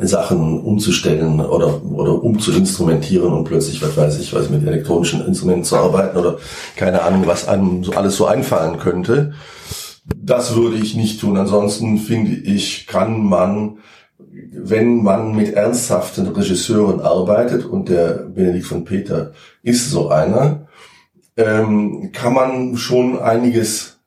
Sachen 0.00 0.60
umzustellen 0.60 1.40
oder, 1.40 1.82
oder 1.84 2.22
umzuinstrumentieren 2.22 3.32
und 3.32 3.44
plötzlich, 3.44 3.82
was 3.82 3.96
weiß 3.96 4.18
ich, 4.20 4.32
was 4.34 4.50
mit 4.50 4.66
elektronischen 4.66 5.24
Instrumenten 5.26 5.64
zu 5.64 5.76
arbeiten 5.76 6.16
oder 6.16 6.38
keine 6.76 7.02
Ahnung, 7.02 7.26
was 7.26 7.48
einem 7.48 7.84
so 7.84 7.92
alles 7.92 8.16
so 8.16 8.26
einfallen 8.26 8.78
könnte. 8.78 9.34
Das 10.16 10.56
würde 10.56 10.76
ich 10.76 10.94
nicht 10.94 11.20
tun. 11.20 11.36
Ansonsten 11.36 11.98
finde 11.98 12.32
ich, 12.32 12.86
kann 12.86 13.22
man 13.22 13.78
wenn 14.18 15.02
man 15.02 15.34
mit 15.34 15.54
ernsthaften 15.54 16.26
Regisseuren 16.28 17.00
arbeitet, 17.00 17.64
und 17.64 17.88
der 17.88 18.26
Benedikt 18.28 18.66
von 18.66 18.84
Peter 18.84 19.32
ist 19.62 19.90
so 19.90 20.08
einer, 20.08 20.66
ähm, 21.36 22.10
kann 22.12 22.34
man 22.34 22.76
schon 22.76 23.18
einiges 23.18 24.00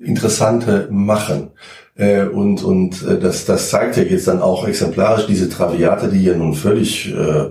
Interessante 0.00 0.88
machen. 0.90 1.52
Äh, 1.94 2.24
und 2.24 2.62
und 2.62 3.02
äh, 3.06 3.18
das, 3.18 3.46
das 3.46 3.70
zeigt 3.70 3.96
ja 3.96 4.02
jetzt 4.02 4.28
dann 4.28 4.42
auch 4.42 4.66
exemplarisch 4.66 5.26
diese 5.26 5.48
Traviate, 5.48 6.08
die 6.08 6.24
ja 6.24 6.36
nun 6.36 6.54
völlig 6.54 7.14
äh, 7.14 7.50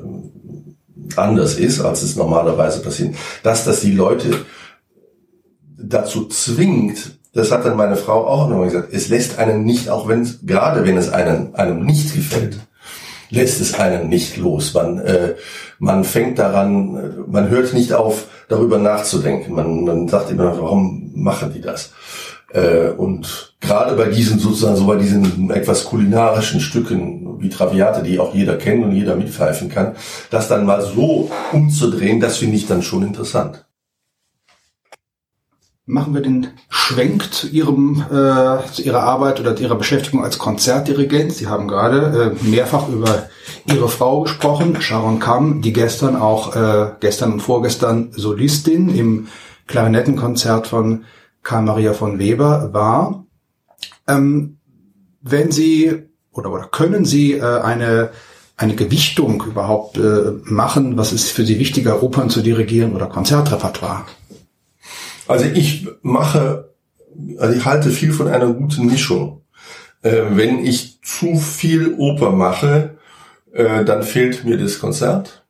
anders 1.15 1.57
ist, 1.57 1.81
als 1.81 2.03
es 2.03 2.15
normalerweise 2.15 2.81
passiert, 2.81 3.15
dass 3.41 3.65
das 3.65 3.81
die 3.81 3.91
Leute 3.91 4.45
dazu 5.77 6.27
zwingt, 6.27 7.17
das 7.33 7.51
hat 7.51 7.65
dann 7.65 7.75
meine 7.75 7.95
Frau 7.95 8.27
auch 8.27 8.47
nochmal 8.47 8.67
gesagt, 8.67 8.89
es 8.93 9.09
lässt 9.09 9.39
einen 9.39 9.63
nicht, 9.63 9.89
auch 9.89 10.07
wenn 10.07 10.21
es, 10.21 10.39
gerade 10.45 10.85
wenn 10.85 10.97
es 10.97 11.09
einem, 11.09 11.49
einem 11.53 11.83
nicht 11.83 12.13
gefällt, 12.13 12.57
lässt 13.29 13.59
es 13.59 13.73
einen 13.79 14.07
nicht 14.07 14.37
los. 14.37 14.73
Man, 14.75 14.99
äh, 14.99 15.33
man 15.79 16.03
fängt 16.03 16.37
daran, 16.37 17.25
man 17.27 17.49
hört 17.49 17.73
nicht 17.73 17.93
auf, 17.93 18.27
darüber 18.47 18.77
nachzudenken. 18.77 19.55
Man, 19.55 19.83
man 19.83 20.07
sagt 20.07 20.29
immer, 20.29 20.55
warum 20.61 21.11
machen 21.15 21.51
die 21.51 21.61
das? 21.61 21.91
Äh, 22.53 22.89
und 22.89 23.55
gerade 23.59 23.95
bei 23.95 24.09
diesen 24.09 24.37
sozusagen, 24.37 24.75
so 24.75 24.85
bei 24.85 24.97
diesen 24.97 25.49
etwas 25.49 25.85
kulinarischen 25.85 26.59
Stücken 26.59 27.41
wie 27.41 27.49
Traviate, 27.49 28.03
die 28.03 28.19
auch 28.19 28.35
jeder 28.35 28.57
kennt 28.57 28.83
und 28.83 28.91
jeder 28.91 29.15
mitpfeifen 29.15 29.69
kann, 29.69 29.95
das 30.29 30.47
dann 30.47 30.67
mal 30.67 30.83
so 30.83 31.31
umzudrehen, 31.51 32.19
das 32.19 32.37
finde 32.37 32.57
ich 32.57 32.67
dann 32.67 32.83
schon 32.83 33.01
interessant 33.01 33.65
machen 35.85 36.13
wir 36.13 36.21
den 36.21 36.47
Schwenk 36.69 37.33
zu 37.33 37.47
Ihrem 37.47 38.05
äh, 38.09 38.65
zu 38.71 38.81
Ihrer 38.81 39.03
Arbeit 39.03 39.39
oder 39.39 39.57
Ihrer 39.57 39.75
Beschäftigung 39.75 40.23
als 40.23 40.37
Konzertdirigent. 40.37 41.33
Sie 41.33 41.47
haben 41.47 41.67
gerade 41.67 42.35
äh, 42.41 42.45
mehrfach 42.45 42.87
über 42.87 43.27
Ihre 43.65 43.89
Frau 43.89 44.21
gesprochen, 44.21 44.81
Sharon 44.81 45.19
Kamm, 45.19 45.61
die 45.61 45.73
gestern 45.73 46.15
auch 46.15 46.55
äh, 46.55 46.91
gestern 46.99 47.33
und 47.33 47.41
vorgestern 47.41 48.11
Solistin 48.11 48.95
im 48.95 49.27
Klarinettenkonzert 49.67 50.67
von 50.67 51.03
Karl 51.41 51.63
Maria 51.63 51.93
von 51.93 52.17
Weber 52.19 52.69
war. 52.73 53.25
Ähm, 54.07 54.57
wenn 55.21 55.51
Sie 55.51 56.03
oder, 56.31 56.51
oder 56.51 56.67
können 56.67 57.05
Sie 57.05 57.33
äh, 57.33 57.59
eine 57.61 58.11
eine 58.55 58.75
Gewichtung 58.75 59.43
überhaupt 59.45 59.97
äh, 59.97 60.33
machen? 60.43 60.95
Was 60.95 61.11
ist 61.11 61.31
für 61.31 61.45
Sie 61.45 61.59
wichtiger, 61.59 62.03
Opern 62.03 62.29
zu 62.29 62.41
dirigieren 62.41 62.93
oder 62.93 63.07
Konzertrepertoire? 63.07 64.05
Also 65.27 65.45
ich 65.45 65.87
mache, 66.01 66.73
also 67.37 67.55
ich 67.55 67.65
halte 67.65 67.89
viel 67.89 68.13
von 68.13 68.27
einer 68.27 68.51
guten 68.53 68.85
Mischung. 68.87 69.41
Äh, 70.01 70.21
wenn 70.31 70.65
ich 70.65 71.01
zu 71.01 71.35
viel 71.37 71.93
Oper 71.97 72.31
mache, 72.31 72.97
äh, 73.53 73.85
dann 73.85 74.03
fehlt 74.03 74.43
mir 74.43 74.57
das 74.57 74.79
Konzert. 74.79 75.45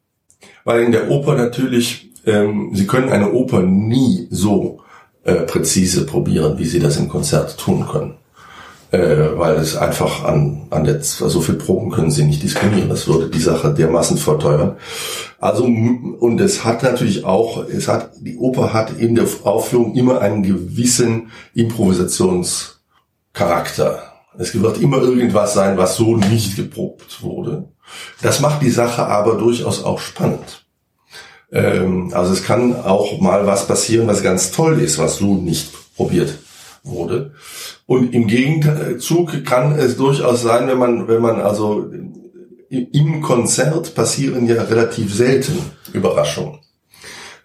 Weil 0.64 0.84
in 0.84 0.92
der 0.92 1.10
Oper 1.10 1.36
natürlich, 1.36 2.12
ähm, 2.26 2.72
Sie 2.74 2.88
können 2.88 3.10
eine 3.10 3.34
Oper 3.34 3.62
nie 3.62 4.28
so 4.30 4.82
äh, 5.24 5.36
präzise 5.36 6.06
probieren, 6.06 6.58
wie 6.58 6.66
Sie 6.66 6.80
das 6.80 6.98
im 6.98 7.10
Konzert 7.10 7.58
tun 7.58 7.88
können 7.88 8.16
äh, 8.94 9.38
weil 9.40 9.56
es 9.56 9.76
einfach 9.76 10.24
an, 10.24 10.68
an 10.70 10.84
der, 10.84 11.02
so 11.02 11.42
viel 11.42 11.56
Proben 11.56 11.90
können 11.90 12.12
sie 12.12 12.26
nicht 12.26 12.44
diskriminieren. 12.44 12.90
Das 12.90 13.08
würde 13.08 13.28
die 13.28 13.40
Sache 13.40 13.74
dermaßen 13.74 14.18
verteuern. 14.18 14.78
Also, 15.40 15.64
und 15.64 16.40
es 16.40 16.64
hat 16.64 16.84
natürlich 16.84 17.26
auch, 17.26 17.68
es 17.68 17.88
hat, 17.88 18.12
die 18.22 18.38
Oper 18.38 18.72
hat 18.72 19.00
in 19.00 19.16
der 19.16 19.26
Aufführung 19.46 19.96
immer 19.96 20.22
einen 20.22 20.44
gewissen 20.44 21.32
Improvisationscharakter. 21.56 24.04
Es 24.38 24.62
wird 24.62 24.80
immer 24.80 25.02
irgendwas 25.02 25.56
sein, 25.56 25.76
was 25.76 25.96
so 25.96 26.16
nicht 26.16 26.56
geprobt 26.56 27.24
wurde. 27.24 27.70
Das 28.22 28.42
macht 28.42 28.62
die 28.62 28.70
Sache 28.70 29.08
aber 29.08 29.40
durchaus 29.40 29.84
auch 29.84 30.00
spannend. 30.00 30.68
Ähm, 31.52 32.12
also 32.14 32.32
es 32.32 32.44
kann 32.44 32.76
auch 32.76 33.20
mal 33.20 33.48
was 33.48 33.68
passieren, 33.68 34.06
was 34.06 34.22
ganz 34.22 34.52
toll 34.52 34.80
ist, 34.80 35.00
was 35.00 35.18
so 35.18 35.34
nicht 35.34 35.72
probiert 35.96 36.38
wurde. 36.84 37.32
Und 37.86 38.14
im 38.14 38.28
Gegenzug 38.28 39.44
kann 39.46 39.78
es 39.78 39.98
durchaus 39.98 40.42
sein, 40.42 40.68
wenn 40.68 40.78
man, 40.78 41.08
wenn 41.08 41.22
man 41.22 41.42
also 41.42 41.92
im 42.70 43.22
Konzert 43.22 43.94
passieren 43.94 44.48
ja 44.48 44.64
relativ 44.64 45.14
selten 45.14 45.60
Überraschungen. 45.92 46.60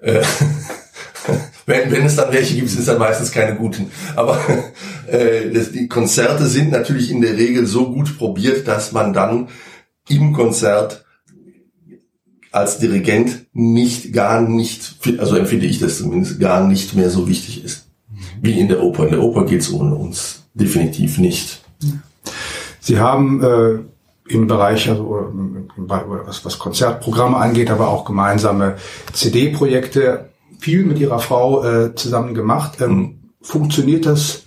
Äh, 0.01 0.23
wenn, 1.67 1.91
wenn 1.91 2.07
es 2.07 2.17
dann 2.17 2.33
welche 2.33 2.55
gibt, 2.55 2.71
sind 2.71 2.81
es 2.81 2.87
dann 2.87 2.99
meistens 2.99 3.33
keine 3.33 3.57
guten. 3.57 3.91
Aber 4.15 4.41
äh, 5.09 5.51
das, 5.51 5.73
die 5.73 5.89
Konzerte 5.89 6.47
sind 6.47 6.71
natürlich 6.71 7.11
in 7.11 7.21
der 7.21 7.37
Regel 7.37 7.67
so 7.67 7.93
gut 7.93 8.17
probiert, 8.17 8.69
dass 8.69 8.93
man 8.93 9.13
dann 9.13 9.49
im 10.09 10.33
Konzert 10.33 11.05
als 12.53 12.79
Dirigent 12.79 13.47
nicht, 13.53 14.15
gar 14.15 14.41
nicht, 14.41 14.97
also 15.19 15.37
empfinde 15.37 15.67
ich 15.67 15.81
das 15.81 15.99
zumindest, 15.99 16.41
gar 16.41 16.67
nicht 16.67 16.95
mehr 16.95 17.11
so 17.11 17.29
wichtig 17.29 17.63
ist 17.65 17.88
wie 18.41 18.59
in 18.59 18.69
der 18.69 18.83
Oper. 18.83 19.05
In 19.05 19.13
der 19.13 19.23
Oper 19.23 19.45
geht 19.45 19.61
es 19.61 19.73
ohne 19.73 19.95
uns 19.95 20.45
definitiv 20.55 21.19
nicht. 21.19 21.63
Sie 22.81 22.99
haben 22.99 23.43
äh, 23.43 23.79
im 24.33 24.47
Bereich, 24.47 24.89
also 24.89 25.33
was, 25.77 26.45
was 26.45 26.59
Konzertprogramme 26.59 27.37
angeht, 27.37 27.71
aber 27.71 27.89
auch 27.89 28.05
gemeinsame 28.05 28.77
CD-Projekte 29.13 30.31
viel 30.59 30.85
mit 30.85 30.99
Ihrer 30.99 31.19
Frau 31.19 31.65
äh, 31.65 31.95
zusammen 31.95 32.35
gemacht. 32.35 32.81
Ähm, 32.81 32.91
mhm. 32.91 33.15
Funktioniert 33.41 34.07
das 34.07 34.43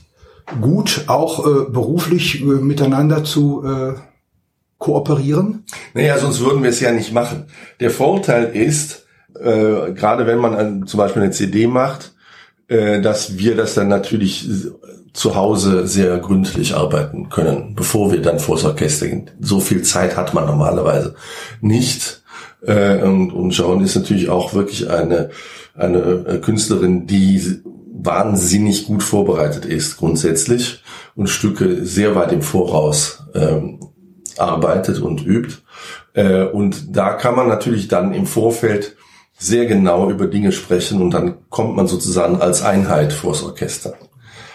gut, 0.60 1.06
auch 1.08 1.46
äh, 1.46 1.70
beruflich 1.70 2.42
äh, 2.42 2.46
miteinander 2.46 3.24
zu 3.24 3.64
äh, 3.64 3.94
kooperieren? 4.78 5.64
Naja, 5.94 6.18
sonst 6.18 6.42
würden 6.42 6.62
wir 6.64 6.70
es 6.70 6.80
ja 6.80 6.92
nicht 6.92 7.14
machen. 7.14 7.46
Der 7.80 7.90
Vorteil 7.90 8.56
ist, 8.56 9.06
äh, 9.40 9.94
gerade 9.94 10.28
wenn 10.28 10.40
man 10.40 10.54
an, 10.56 10.88
zum 10.88 10.98
Beispiel 10.98 11.22
eine 11.22 11.32
CD 11.32 11.68
macht, 11.68 12.08
äh, 12.08 12.21
dass 12.72 13.38
wir 13.38 13.58
das 13.58 13.74
dann 13.74 13.90
natürlich 13.90 14.48
zu 15.14 15.36
Hause 15.36 15.88
sehr 15.88 16.18
gründlich 16.20 16.76
arbeiten 16.76 17.30
können, 17.30 17.76
bevor 17.76 18.12
wir 18.12 18.22
dann 18.22 18.40
vors 18.40 18.64
Orchester 18.64 19.08
gehen. 19.08 19.30
So 19.40 19.60
viel 19.60 19.82
Zeit 19.82 20.16
hat 20.16 20.34
man 20.34 20.46
normalerweise 20.46 21.16
nicht. 21.60 22.24
Äh, 22.66 23.02
und, 23.02 23.32
und 23.32 23.52
Joan 23.52 23.84
ist 23.84 23.96
natürlich 23.96 24.30
auch 24.30 24.54
wirklich 24.54 24.90
eine, 24.90 25.32
eine 25.76 26.00
äh, 26.00 26.38
Künstlerin, 26.38 27.08
die 27.08 27.62
wahnsinnig 27.94 28.86
gut 28.86 29.04
vorbereitet 29.04 29.66
ist 29.66 29.98
grundsätzlich 29.98 30.84
und 31.16 31.28
Stücke 31.28 31.86
sehr 31.86 32.16
weit 32.16 32.32
im 32.32 32.42
Voraus 32.42 33.24
ähm, 33.36 33.80
arbeitet 34.38 35.00
und 35.02 35.26
übt. 35.26 35.58
Äh, 36.14 36.46
und 36.46 36.96
da 36.96 37.14
kann 37.14 37.36
man 37.36 37.48
natürlich 37.48 37.90
dann 37.90 38.14
im 38.14 38.26
Vorfeld 38.26 38.96
sehr 39.42 39.66
genau 39.66 40.12
über 40.12 40.28
Dinge 40.28 40.52
sprechen 40.52 41.02
und 41.02 41.12
dann 41.12 41.50
kommt 41.50 41.76
man 41.76 41.88
sozusagen 41.88 42.40
als 42.40 42.62
Einheit 42.62 43.12
vors 43.12 43.42
Orchester 43.42 43.96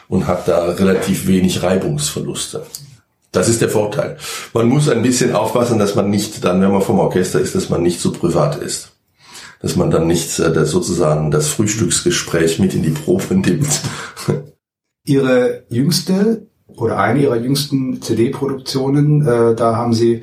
und 0.07 0.29
hat 0.29 0.47
da 0.47 0.67
relativ 0.67 1.27
wenig 1.27 1.65
Reibungsverluste. 1.65 2.65
Das 3.33 3.49
ist 3.49 3.61
der 3.61 3.69
Vorteil. 3.69 4.17
Man 4.55 4.69
muss 4.69 4.89
ein 4.89 5.03
bisschen 5.03 5.35
aufpassen, 5.35 5.81
dass 5.81 5.97
man 5.97 6.09
nicht 6.09 6.45
dann, 6.45 6.63
wenn 6.63 6.71
man 6.71 6.83
vom 6.83 7.01
Orchester 7.01 7.41
ist, 7.41 7.57
dass 7.57 7.69
man 7.69 7.83
nicht 7.83 8.01
so 8.01 8.13
privat 8.13 8.63
ist. 8.63 8.93
Dass 9.61 9.75
man 9.75 9.91
dann 9.91 10.07
nicht 10.07 10.39
äh, 10.39 10.53
das 10.53 10.71
sozusagen 10.71 11.33
das 11.33 11.49
Frühstücksgespräch 11.49 12.61
mit 12.61 12.73
in 12.73 12.85
die 12.85 12.91
Probe 12.91 13.35
nimmt. 13.35 13.81
Ihre 15.05 15.65
jüngste 15.69 16.47
oder 16.69 16.99
eine 16.99 17.23
ihrer 17.23 17.37
jüngsten 17.37 18.01
CD-Produktionen, 18.01 19.27
äh, 19.27 19.57
da 19.57 19.75
haben 19.75 19.95
Sie 19.95 20.23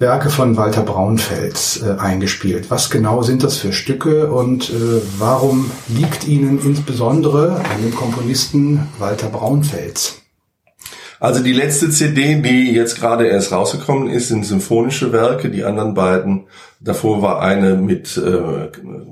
Werke 0.00 0.30
von 0.30 0.56
Walter 0.56 0.82
Braunfels 0.82 1.82
äh, 1.82 1.98
eingespielt. 1.98 2.70
Was 2.70 2.88
genau 2.88 3.22
sind 3.22 3.42
das 3.42 3.56
für 3.56 3.72
Stücke 3.72 4.30
und 4.30 4.70
äh, 4.70 5.02
warum 5.18 5.72
liegt 5.88 6.24
Ihnen 6.24 6.60
insbesondere 6.64 7.56
an 7.56 7.82
dem 7.82 7.92
Komponisten 7.92 8.86
Walter 9.00 9.28
Braunfels? 9.28 10.22
Also 11.18 11.42
die 11.42 11.52
letzte 11.52 11.90
CD, 11.90 12.40
die 12.40 12.72
jetzt 12.72 13.00
gerade 13.00 13.26
erst 13.26 13.50
rausgekommen 13.50 14.08
ist, 14.08 14.28
sind 14.28 14.46
symphonische 14.46 15.12
Werke. 15.12 15.50
Die 15.50 15.64
anderen 15.64 15.94
beiden, 15.94 16.46
davor 16.78 17.20
war 17.20 17.40
eine 17.42 17.74
mit 17.74 18.16
äh, 18.16 18.68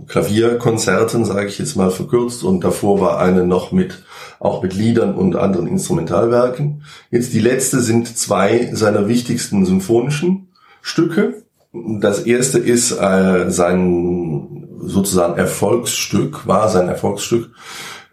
Klavierkonzerten, 0.07 1.25
sage 1.25 1.49
ich 1.49 1.59
jetzt 1.59 1.75
mal 1.75 1.91
verkürzt, 1.91 2.45
und 2.45 2.63
davor 2.63 3.01
war 3.01 3.19
eine 3.19 3.45
noch 3.45 3.73
mit 3.73 4.05
auch 4.39 4.63
mit 4.63 4.75
Liedern 4.75 5.17
und 5.17 5.35
anderen 5.35 5.67
Instrumentalwerken. 5.67 6.85
Jetzt 7.11 7.33
die 7.33 7.41
letzte 7.41 7.81
sind 7.81 8.17
zwei 8.17 8.71
seiner 8.73 9.09
wichtigsten 9.09 9.65
symphonischen 9.65 10.46
Stücke. 10.87 11.43
Das 11.73 12.21
erste 12.21 12.59
ist 12.59 12.93
äh, 12.93 13.51
sein 13.51 14.69
sozusagen 14.79 15.37
Erfolgsstück, 15.37 16.47
war 16.47 16.69
sein 16.69 16.89
Erfolgsstück 16.89 17.51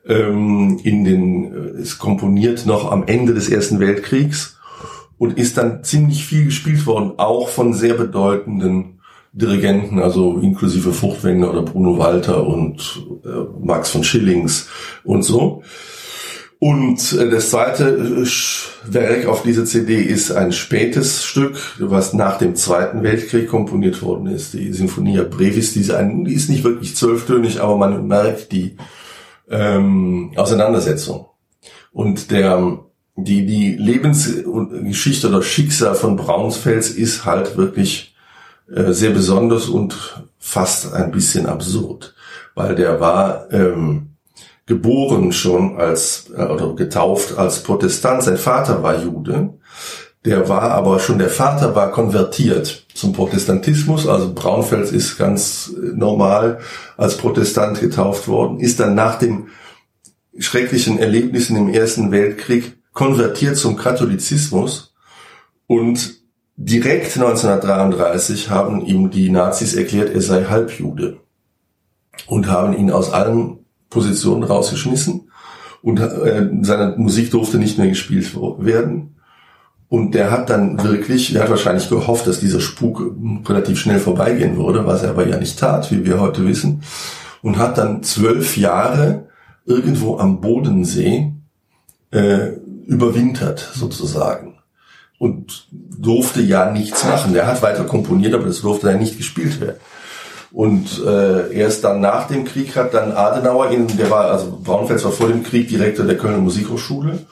ähm, 0.07 0.79
in 0.83 1.03
den, 1.03 1.53
äh, 1.53 1.81
ist 1.81 1.99
komponiert 1.99 2.65
noch 2.65 2.91
am 2.91 3.03
Ende 3.05 3.35
des 3.35 3.47
Ersten 3.47 3.79
Weltkriegs 3.79 4.57
und 5.19 5.37
ist 5.37 5.57
dann 5.57 5.83
ziemlich 5.83 6.25
viel 6.25 6.45
gespielt 6.45 6.87
worden, 6.87 7.13
auch 7.17 7.47
von 7.49 7.75
sehr 7.75 7.93
bedeutenden 7.93 8.99
Dirigenten, 9.33 9.99
also 9.99 10.39
inklusive 10.39 10.93
Furtwängler 10.93 11.51
oder 11.51 11.61
Bruno 11.61 11.99
Walter 11.99 12.45
und 12.45 13.05
äh, 13.23 13.63
Max 13.63 13.91
von 13.91 14.03
Schillings 14.03 14.67
und 15.03 15.21
so. 15.21 15.61
Und 16.63 17.11
äh, 17.11 17.29
das 17.29 17.49
zweite 17.49 17.89
äh, 17.89 18.25
Werk 18.85 19.25
auf 19.25 19.43
dieser 19.43 19.65
CD 19.65 20.01
ist 20.01 20.31
ein 20.31 20.53
spätes 20.53 21.25
Stück, 21.25 21.57
was 21.77 22.13
nach 22.13 22.37
dem 22.37 22.55
Zweiten 22.55 23.03
Weltkrieg 23.03 23.49
komponiert 23.49 24.01
worden 24.01 24.27
ist, 24.27 24.53
die 24.53 24.71
Sinfonia 24.71 25.23
Brevis. 25.23 25.73
Die 25.73 25.81
ist, 25.81 25.91
die 25.91 26.33
ist 26.33 26.49
nicht 26.49 26.63
wirklich 26.63 26.95
zwölftönig, 26.95 27.59
aber 27.61 27.75
man 27.75 28.07
merkt 28.07 28.53
die 28.53 28.77
ähm, 29.49 30.31
Auseinandersetzung. 30.37 31.25
Und 31.91 32.31
der, 32.31 32.79
die, 33.17 33.45
die 33.45 33.75
Lebensgeschichte 33.75 35.27
oder 35.27 35.43
Schicksal 35.43 35.95
von 35.95 36.15
Braunsfels 36.15 36.91
ist 36.91 37.25
halt 37.25 37.57
wirklich 37.57 38.15
äh, 38.73 38.93
sehr 38.93 39.11
besonders 39.11 39.67
und 39.67 40.23
fast 40.39 40.93
ein 40.93 41.11
bisschen 41.11 41.45
absurd, 41.45 42.15
weil 42.55 42.73
der 42.75 43.01
war... 43.01 43.51
Ähm, 43.51 44.12
geboren 44.65 45.31
schon 45.31 45.77
als 45.77 46.31
äh, 46.35 46.43
oder 46.43 46.73
getauft 46.75 47.37
als 47.37 47.63
Protestant. 47.63 48.23
Sein 48.23 48.37
Vater 48.37 48.83
war 48.83 49.01
Jude. 49.01 49.53
Der 50.25 50.47
war 50.47 50.71
aber 50.71 50.99
schon, 50.99 51.17
der 51.17 51.29
Vater 51.29 51.75
war 51.75 51.91
konvertiert 51.91 52.85
zum 52.93 53.11
Protestantismus. 53.11 54.07
Also 54.07 54.33
Braunfels 54.33 54.91
ist 54.91 55.17
ganz 55.17 55.73
äh, 55.75 55.95
normal 55.95 56.59
als 56.97 57.17
Protestant 57.17 57.79
getauft 57.81 58.27
worden, 58.27 58.59
ist 58.59 58.79
dann 58.79 58.95
nach 58.95 59.19
den 59.19 59.47
schrecklichen 60.37 60.97
Erlebnissen 60.97 61.55
im 61.55 61.69
Ersten 61.69 62.11
Weltkrieg 62.11 62.77
konvertiert 62.93 63.57
zum 63.57 63.75
Katholizismus 63.75 64.93
und 65.67 66.21
direkt 66.55 67.15
1933 67.17 68.49
haben 68.49 68.85
ihm 68.85 69.09
die 69.09 69.29
Nazis 69.29 69.73
erklärt, 69.73 70.13
er 70.13 70.21
sei 70.21 70.45
Halbjude 70.45 71.17
und 72.27 72.47
haben 72.47 72.77
ihn 72.77 72.91
aus 72.91 73.11
allen 73.11 73.62
Positionen 73.93 74.43
rausgeschmissen 74.43 75.29
und 75.81 75.99
äh, 75.99 76.49
seine 76.61 76.95
Musik 76.97 77.31
durfte 77.31 77.57
nicht 77.57 77.77
mehr 77.77 77.87
gespielt 77.87 78.35
werden. 78.35 79.15
Und 79.89 80.15
der 80.15 80.31
hat 80.31 80.49
dann 80.49 80.81
wirklich, 80.83 81.35
er 81.35 81.43
hat 81.43 81.51
wahrscheinlich 81.51 81.87
gehofft, 81.87 82.25
dass 82.25 82.39
dieser 82.39 82.61
Spuk 82.61 83.15
relativ 83.47 83.79
schnell 83.79 83.99
vorbeigehen 83.99 84.57
würde, 84.57 84.87
was 84.87 85.03
er 85.03 85.11
aber 85.11 85.27
ja 85.27 85.37
nicht 85.37 85.59
tat, 85.59 85.91
wie 85.91 86.03
wir 86.03 86.19
heute 86.19 86.47
wissen. 86.47 86.81
Und 87.43 87.57
hat 87.57 87.77
dann 87.77 88.01
zwölf 88.01 88.57
Jahre 88.57 89.27
irgendwo 89.65 90.17
am 90.17 90.41
Bodensee 90.41 91.33
äh, 92.11 92.53
überwintert, 92.87 93.69
sozusagen. 93.73 94.55
Und 95.19 95.67
durfte 95.71 96.41
ja 96.41 96.71
nichts 96.71 97.05
machen. 97.05 97.33
Der 97.33 97.45
hat 97.45 97.61
weiter 97.61 97.83
komponiert, 97.83 98.33
aber 98.33 98.45
das 98.45 98.61
durfte 98.61 98.87
dann 98.87 98.99
nicht 98.99 99.17
gespielt 99.17 99.61
werden. 99.61 99.77
Und 100.53 101.03
äh, 101.03 101.51
erst 101.51 101.83
dann 101.83 101.99
nach 101.99 102.27
dem 102.27 102.45
Krieg 102.45 102.75
hat 102.75 102.93
dann 102.93 103.11
Adenauer 103.11 103.71
ihn, 103.71 103.87
der 103.97 104.11
war, 104.11 104.25
also 104.25 104.59
Braunfels 104.63 105.03
war 105.03 105.11
vor 105.11 105.27
dem 105.27 105.41
Krieg 105.41 105.67
Direktor 105.67 106.05
der 106.05 106.15
Kölner 106.15 106.37
Musikhochschule. 106.37 107.25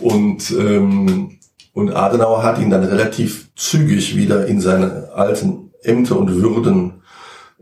Und, 0.00 0.50
ähm, 0.52 1.38
und 1.74 1.92
Adenauer 1.94 2.42
hat 2.42 2.58
ihn 2.58 2.70
dann 2.70 2.84
relativ 2.84 3.54
zügig 3.56 4.16
wieder 4.16 4.46
in 4.46 4.62
seine 4.62 5.10
alten 5.14 5.70
Ämter 5.82 6.18
und 6.18 6.34
Würden 6.34 7.02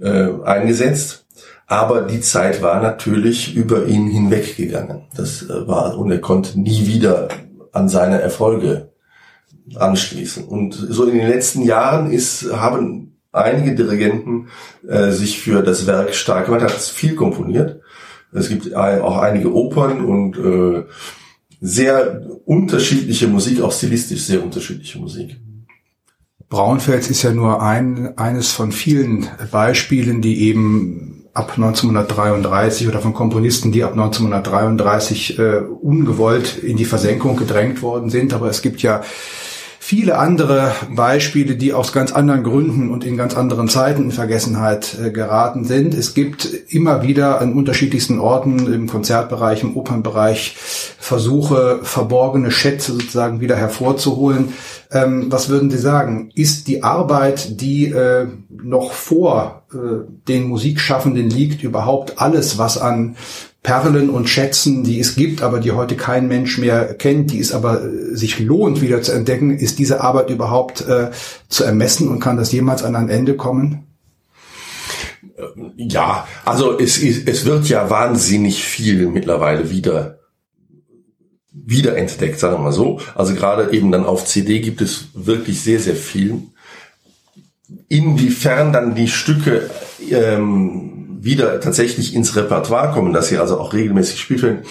äh, 0.01 0.29
eingesetzt. 0.45 1.27
Aber 1.67 2.03
die 2.03 2.21
Zeit 2.21 2.63
war 2.63 2.81
natürlich 2.81 3.57
über 3.57 3.87
ihn 3.87 4.07
hinweggegangen. 4.07 5.07
Das 5.17 5.43
äh, 5.43 5.67
war, 5.67 5.99
und 5.99 6.13
er 6.13 6.21
konnte 6.21 6.61
nie 6.61 6.87
wieder 6.87 7.31
an 7.73 7.89
seine 7.89 8.21
Erfolge 8.21 8.93
anschließen. 9.75 10.45
Und 10.45 10.75
so 10.75 11.05
in 11.07 11.19
den 11.19 11.27
letzten 11.27 11.63
Jahren 11.63 12.13
ist, 12.13 12.53
haben 12.53 13.14
einige 13.35 13.75
Dirigenten 13.75 14.49
äh, 14.87 15.11
sich 15.11 15.41
für 15.41 15.63
das 15.63 15.87
Werk 15.87 16.15
stark 16.15 16.47
gemacht, 16.47 16.63
hat 16.63 16.73
viel 16.73 17.15
komponiert. 17.15 17.81
Es 18.33 18.49
gibt 18.49 18.75
auch 18.75 19.19
einige 19.19 19.55
Opern 19.55 20.05
und 20.05 20.37
äh, 20.37 20.85
sehr 21.61 22.23
unterschiedliche 22.45 23.29
Musik, 23.29 23.61
auch 23.61 23.73
stilistisch 23.73 24.23
sehr 24.23 24.43
unterschiedliche 24.43 24.99
Musik. 24.99 25.37
Braunfels 26.49 27.11
ist 27.11 27.23
ja 27.23 27.33
nur 27.33 27.63
ein, 27.63 28.19
eines 28.19 28.53
von 28.53 28.71
vielen 28.71 29.29
Beispielen, 29.51 30.21
die 30.21 30.43
eben 30.43 31.25
ab 31.33 31.53
1933 31.57 32.87
oder 32.87 33.01
von 33.01 33.15
Komponisten, 33.15 33.73
die 33.73 33.83
ab 33.83 33.93
1933 33.93 35.39
äh, 35.39 35.57
ungewollt 35.81 36.59
in 36.59 36.77
die 36.77 36.85
Versenkung 36.85 37.37
gedrängt 37.37 37.83
worden 37.83 38.11
sind. 38.11 38.33
Aber 38.33 38.49
es 38.49 38.63
gibt 38.63 38.83
ja 38.83 39.03
viele 39.87 40.17
andere 40.17 40.73
Beispiele, 40.89 41.57
die 41.57 41.75
aus 41.75 41.93
ganz 41.93 42.11
anderen 42.11 42.43
Gründen 42.43 42.91
und 42.91 43.05
in 43.05 43.19
ganz 43.19 43.37
anderen 43.37 43.69
Zeiten 43.69 44.05
in 44.05 44.13
Vergessenheit 44.13 44.97
äh, 44.99 45.11
geraten 45.11 45.65
sind. 45.65 45.93
Es 45.93 46.15
gibt 46.15 46.47
immer 46.69 47.03
wieder 47.03 47.43
an 47.43 47.53
unterschiedlichsten 47.53 48.19
Orten 48.19 48.73
im 48.73 48.89
Konzertbereich, 48.89 49.63
im 49.63 49.77
Opernbereich 49.77 50.57
Versuche, 50.57 51.81
verborgene 51.83 52.51
Schätze 52.51 52.93
sozusagen 52.93 53.43
wieder 53.43 53.57
hervorzuholen. 53.57 54.55
Ähm, 54.91 55.31
was 55.31 55.51
würden 55.51 55.71
Sie 55.71 55.77
sagen? 55.77 56.31
Ist 56.35 56.67
die 56.67 56.83
Arbeit, 56.83 57.61
die 57.61 57.89
äh, 57.89 58.27
noch 58.49 58.93
vor 58.93 59.67
äh, 59.71 59.77
den 60.27 60.45
Musikschaffenden 60.45 61.29
liegt, 61.29 61.63
überhaupt 61.63 62.23
alles, 62.23 62.57
was 62.57 62.79
an 62.79 63.17
Perlen 63.65 64.11
und 64.11 64.29
Schätzen, 64.29 64.85
die 64.85 65.01
es 65.01 65.17
gibt, 65.17 65.43
aber 65.43 65.59
die 65.59 65.73
heute 65.73 65.97
kein 65.97 66.29
Mensch 66.29 66.59
mehr 66.59 66.93
kennt, 66.95 67.33
die 67.33 67.41
es 67.41 67.53
aber 67.53 67.83
äh, 67.83 68.15
sich 68.15 68.39
lohnt 68.39 68.83
wieder 68.83 69.01
zu 69.01 69.13
entdecken, 69.13 69.57
ist 69.57 69.79
diese 69.79 70.03
Arbeit 70.03 70.29
überhaupt 70.29 70.87
äh, 70.87 71.11
zu 71.49 71.65
ermessen 71.65 72.09
und 72.09 72.21
kann 72.21 72.37
das 72.37 72.53
jemals 72.53 72.85
an 72.85 72.95
ein 72.95 73.09
Ende 73.09 73.35
kommen? 73.35 73.87
Ja, 75.77 76.29
also 76.45 76.79
es, 76.79 77.03
es 77.03 77.47
wird 77.47 77.67
ja 77.69 77.89
wahnsinnig 77.89 78.63
viel 78.63 79.09
mittlerweile 79.09 79.71
wieder 79.71 80.19
wiederentdeckt, 81.51 82.39
sagen 82.39 82.57
wir 82.57 82.65
mal 82.65 82.73
so. 82.73 83.01
Also 83.15 83.35
gerade 83.35 83.73
eben 83.73 83.91
dann 83.91 84.05
auf 84.05 84.27
CD 84.27 84.61
gibt 84.61 84.83
es 84.83 85.07
wirklich 85.15 85.63
sehr, 85.63 85.81
sehr 85.81 85.97
viel. 85.97 86.43
Inwiefern 87.89 88.75
dann 88.75 88.95
die 88.95 89.09
Stücke 89.09 89.71
ähm, 90.11 90.94
wieder 91.25 91.61
tatsächlich 91.61 92.15
ins 92.15 92.37
Repertoire 92.37 92.93
kommen, 92.93 93.13
dass 93.13 93.29
sie 93.29 93.39
also 93.39 93.59
auch 93.59 93.73
regelmäßig 93.73 94.17
gespielt 94.17 94.43
werden, 94.43 94.63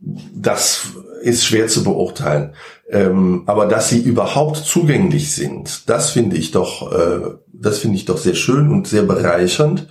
das 0.00 0.88
ist 1.22 1.44
schwer 1.44 1.66
zu 1.66 1.84
beurteilen. 1.84 2.54
Ähm, 2.88 3.42
aber 3.46 3.66
dass 3.66 3.88
sie 3.88 4.00
überhaupt 4.00 4.56
zugänglich 4.56 5.32
sind, 5.32 5.88
das 5.88 6.10
finde 6.10 6.36
ich 6.36 6.50
doch, 6.50 6.92
äh, 6.92 7.34
das 7.52 7.78
finde 7.78 7.96
ich 7.96 8.04
doch 8.04 8.18
sehr 8.18 8.34
schön 8.34 8.70
und 8.70 8.88
sehr 8.88 9.02
bereichernd. 9.02 9.88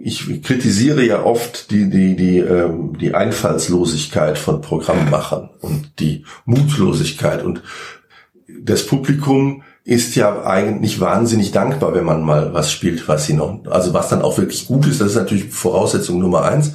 Ich 0.00 0.42
kritisiere 0.42 1.04
ja 1.04 1.24
oft 1.24 1.70
die 1.70 1.90
die 1.90 2.16
die 2.16 2.38
ähm, 2.38 2.96
die 2.98 3.14
Einfallslosigkeit 3.14 4.38
von 4.38 4.60
Programmmachern 4.62 5.50
und 5.60 5.98
die 5.98 6.24
Mutlosigkeit 6.46 7.42
und 7.42 7.62
das 8.62 8.86
Publikum 8.86 9.62
ist 9.88 10.16
ja 10.16 10.44
eigentlich 10.44 11.00
wahnsinnig 11.00 11.50
dankbar, 11.50 11.94
wenn 11.94 12.04
man 12.04 12.22
mal 12.22 12.52
was 12.52 12.70
spielt, 12.70 13.08
was 13.08 13.24
sie 13.24 13.32
noch, 13.32 13.64
also 13.70 13.94
was 13.94 14.10
dann 14.10 14.20
auch 14.20 14.36
wirklich 14.36 14.66
gut 14.66 14.86
ist. 14.86 15.00
Das 15.00 15.08
ist 15.08 15.16
natürlich 15.16 15.48
Voraussetzung 15.48 16.18
Nummer 16.18 16.42
eins. 16.44 16.72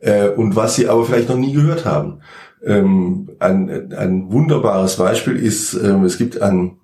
Äh, 0.00 0.30
und 0.30 0.56
was 0.56 0.74
sie 0.74 0.88
aber 0.88 1.04
vielleicht 1.04 1.28
noch 1.28 1.36
nie 1.36 1.52
gehört 1.52 1.84
haben. 1.84 2.22
Ähm, 2.64 3.30
ein, 3.38 3.92
ein 3.92 4.32
wunderbares 4.32 4.96
Beispiel 4.96 5.36
ist, 5.36 5.74
ähm, 5.74 6.02
es 6.02 6.18
gibt 6.18 6.42
ein 6.42 6.78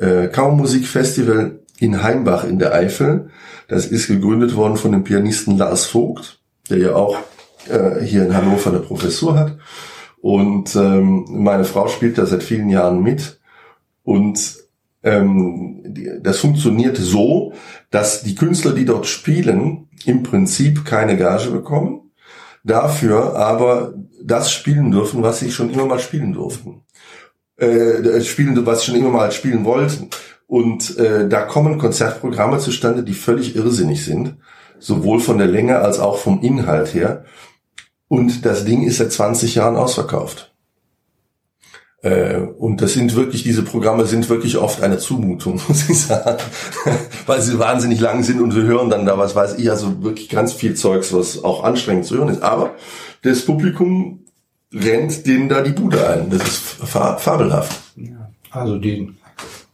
äh, 0.00 0.28
Kammermusikfestival 0.28 1.58
in 1.78 2.02
Heimbach 2.02 2.44
in 2.44 2.58
der 2.58 2.72
Eifel. 2.72 3.28
Das 3.68 3.84
ist 3.84 4.06
gegründet 4.06 4.56
worden 4.56 4.78
von 4.78 4.92
dem 4.92 5.04
Pianisten 5.04 5.58
Lars 5.58 5.84
Vogt, 5.84 6.40
der 6.70 6.78
ja 6.78 6.94
auch 6.94 7.18
äh, 7.68 8.02
hier 8.02 8.24
in 8.24 8.34
Hannover 8.34 8.70
eine 8.70 8.80
Professur 8.80 9.38
hat. 9.38 9.58
Und 10.22 10.74
ähm, 10.74 11.26
meine 11.28 11.64
Frau 11.64 11.86
spielt 11.88 12.16
da 12.16 12.24
seit 12.24 12.42
vielen 12.42 12.70
Jahren 12.70 13.02
mit. 13.02 13.40
Und 14.04 14.67
das 15.02 16.38
funktioniert 16.38 16.96
so, 16.96 17.52
dass 17.90 18.22
die 18.22 18.34
Künstler, 18.34 18.72
die 18.72 18.84
dort 18.84 19.06
spielen, 19.06 19.88
im 20.04 20.22
Prinzip 20.22 20.84
keine 20.84 21.16
Gage 21.16 21.50
bekommen, 21.50 22.10
dafür 22.64 23.36
aber 23.36 23.94
das 24.22 24.50
spielen 24.50 24.90
dürfen, 24.90 25.22
was 25.22 25.38
sie 25.38 25.50
schon 25.50 25.70
immer 25.70 25.86
mal 25.86 26.00
spielen 26.00 26.32
durften. 26.32 26.82
Äh, 27.56 28.20
spielen, 28.22 28.66
was 28.66 28.80
sie 28.80 28.86
schon 28.86 29.00
immer 29.00 29.10
mal 29.10 29.32
spielen 29.32 29.64
wollten. 29.64 30.10
Und 30.46 30.96
äh, 30.96 31.28
da 31.28 31.42
kommen 31.42 31.78
Konzertprogramme 31.78 32.58
zustande, 32.58 33.02
die 33.02 33.14
völlig 33.14 33.56
irrsinnig 33.56 34.04
sind, 34.04 34.36
sowohl 34.78 35.20
von 35.20 35.38
der 35.38 35.46
Länge 35.46 35.78
als 35.78 35.98
auch 35.98 36.18
vom 36.18 36.40
Inhalt 36.40 36.94
her. 36.94 37.24
Und 38.08 38.46
das 38.46 38.64
Ding 38.64 38.82
ist 38.82 38.98
seit 38.98 39.12
20 39.12 39.56
Jahren 39.56 39.76
ausverkauft. 39.76 40.47
Äh, 42.02 42.38
und 42.38 42.80
das 42.80 42.92
sind 42.92 43.16
wirklich, 43.16 43.42
diese 43.42 43.62
Programme 43.62 44.06
sind 44.06 44.28
wirklich 44.28 44.56
oft 44.56 44.82
eine 44.82 44.98
Zumutung, 44.98 45.60
muss 45.68 45.88
ich 45.88 46.00
sagen, 46.00 46.38
weil 47.26 47.42
sie 47.42 47.58
wahnsinnig 47.58 48.00
lang 48.00 48.22
sind 48.22 48.40
und 48.40 48.54
wir 48.54 48.62
hören 48.62 48.90
dann 48.90 49.04
da, 49.04 49.18
was 49.18 49.34
weiß 49.34 49.58
ich, 49.58 49.70
also 49.70 50.02
wirklich 50.02 50.28
ganz 50.28 50.52
viel 50.52 50.74
Zeugs, 50.74 51.12
was 51.12 51.42
auch 51.42 51.64
anstrengend 51.64 52.06
zu 52.06 52.16
hören 52.16 52.28
ist. 52.28 52.42
Aber 52.42 52.74
das 53.22 53.44
Publikum 53.44 54.20
rennt 54.72 55.26
denen 55.26 55.48
da 55.48 55.62
die 55.62 55.72
Bude 55.72 56.06
ein. 56.08 56.30
Das 56.30 56.42
ist 56.42 56.58
fabelhaft. 56.84 57.80
Also 58.50 58.78
die 58.78 59.12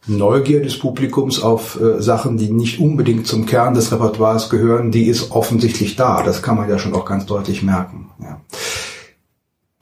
Neugier 0.07 0.61
des 0.61 0.77
Publikums 0.77 1.41
auf 1.41 1.79
äh, 1.79 2.01
Sachen, 2.01 2.37
die 2.37 2.51
nicht 2.51 2.79
unbedingt 2.79 3.27
zum 3.27 3.45
Kern 3.45 3.73
des 3.73 3.91
Repertoires 3.91 4.49
gehören, 4.49 4.91
die 4.91 5.05
ist 5.05 5.31
offensichtlich 5.31 5.95
da. 5.95 6.23
Das 6.23 6.43
kann 6.43 6.57
man 6.57 6.69
ja 6.69 6.77
schon 6.77 6.93
auch 6.93 7.05
ganz 7.05 7.25
deutlich 7.25 7.63
merken. 7.63 8.09
Ja. 8.21 8.41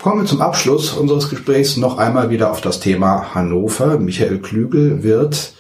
Kommen 0.04 0.24
wir 0.24 0.28
zum 0.28 0.42
Abschluss 0.42 0.92
unseres 0.92 1.30
Gesprächs 1.30 1.78
noch 1.78 1.98
einmal 1.98 2.30
wieder 2.30 2.52
auf 2.52 2.60
das 2.60 2.82
Thema 2.82 3.34
Hannover. 3.34 3.98
Michael 4.00 4.39
Klügel 4.39 5.02
wird 5.02 5.54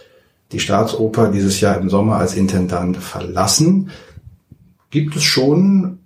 die 0.51 0.59
Staatsoper 0.59 1.29
dieses 1.29 1.61
Jahr 1.61 1.77
im 1.77 1.89
Sommer 1.89 2.17
als 2.17 2.35
Intendant 2.35 2.97
verlassen. 2.97 3.91
Gibt 4.89 5.15
es 5.15 5.23
schon 5.23 5.99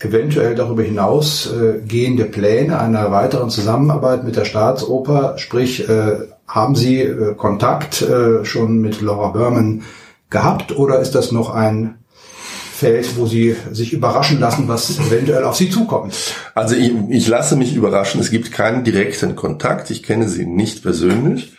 eventuell 0.00 0.56
darüber 0.56 0.82
hinaus 0.82 1.52
äh, 1.52 1.80
gehende 1.86 2.24
Pläne 2.24 2.80
einer 2.80 3.12
weiteren 3.12 3.48
Zusammenarbeit 3.48 4.24
mit 4.24 4.34
der 4.34 4.44
Staatsoper? 4.44 5.38
Sprich, 5.38 5.88
äh, 5.88 6.16
haben 6.48 6.74
Sie 6.74 7.00
äh, 7.02 7.36
Kontakt 7.36 8.02
äh, 8.02 8.44
schon 8.44 8.80
mit 8.80 9.00
Laura 9.00 9.28
Berman 9.28 9.82
gehabt 10.30 10.76
oder 10.76 10.98
ist 10.98 11.14
das 11.14 11.30
noch 11.30 11.54
ein 11.54 12.01
Feld, 12.82 13.16
wo 13.16 13.26
Sie 13.26 13.54
sich 13.70 13.92
überraschen 13.92 14.40
lassen, 14.40 14.66
was 14.66 14.98
eventuell 14.98 15.44
auf 15.44 15.54
Sie 15.54 15.70
zukommt? 15.70 16.16
Also 16.56 16.74
ich, 16.74 16.92
ich 17.10 17.28
lasse 17.28 17.54
mich 17.54 17.76
überraschen. 17.76 18.20
Es 18.20 18.32
gibt 18.32 18.50
keinen 18.50 18.82
direkten 18.82 19.36
Kontakt. 19.36 19.90
Ich 19.92 20.02
kenne 20.02 20.26
Sie 20.28 20.46
nicht 20.46 20.82
persönlich. 20.82 21.52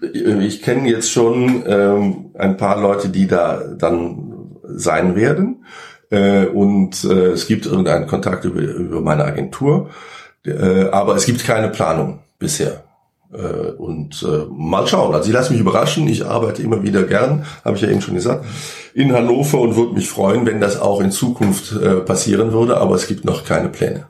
Ich 0.00 0.62
kenne 0.62 0.88
jetzt 0.88 1.10
schon 1.10 1.64
ähm, 1.66 2.30
ein 2.38 2.56
paar 2.56 2.80
Leute, 2.80 3.10
die 3.10 3.26
da 3.26 3.62
dann 3.76 4.56
sein 4.62 5.16
werden. 5.16 5.66
Äh, 6.08 6.46
und 6.46 7.04
äh, 7.04 7.32
es 7.32 7.46
gibt 7.46 7.66
irgendeinen 7.66 8.06
Kontakt 8.06 8.46
über, 8.46 8.60
über 8.60 9.02
meine 9.02 9.24
Agentur. 9.24 9.90
Äh, 10.46 10.88
aber 10.90 11.14
es 11.14 11.26
gibt 11.26 11.44
keine 11.44 11.68
Planung 11.68 12.20
bisher. 12.38 12.84
Äh, 13.32 13.72
und 13.72 14.22
äh, 14.22 14.46
mal 14.50 14.86
schauen. 14.86 15.14
Also 15.14 15.28
ich 15.28 15.34
lasse 15.34 15.52
mich 15.52 15.60
überraschen. 15.60 16.06
Ich 16.08 16.24
arbeite 16.26 16.62
immer 16.62 16.82
wieder 16.82 17.02
gern, 17.02 17.44
habe 17.64 17.76
ich 17.76 17.82
ja 17.82 17.88
eben 17.88 18.00
schon 18.00 18.14
gesagt, 18.14 18.44
in 18.94 19.12
Hannover 19.12 19.60
und 19.60 19.76
würde 19.76 19.94
mich 19.94 20.08
freuen, 20.08 20.46
wenn 20.46 20.60
das 20.60 20.80
auch 20.80 21.00
in 21.00 21.10
Zukunft 21.10 21.72
äh, 21.72 21.96
passieren 21.96 22.52
würde. 22.52 22.76
Aber 22.76 22.94
es 22.94 23.06
gibt 23.06 23.24
noch 23.24 23.44
keine 23.44 23.68
Pläne. 23.68 24.06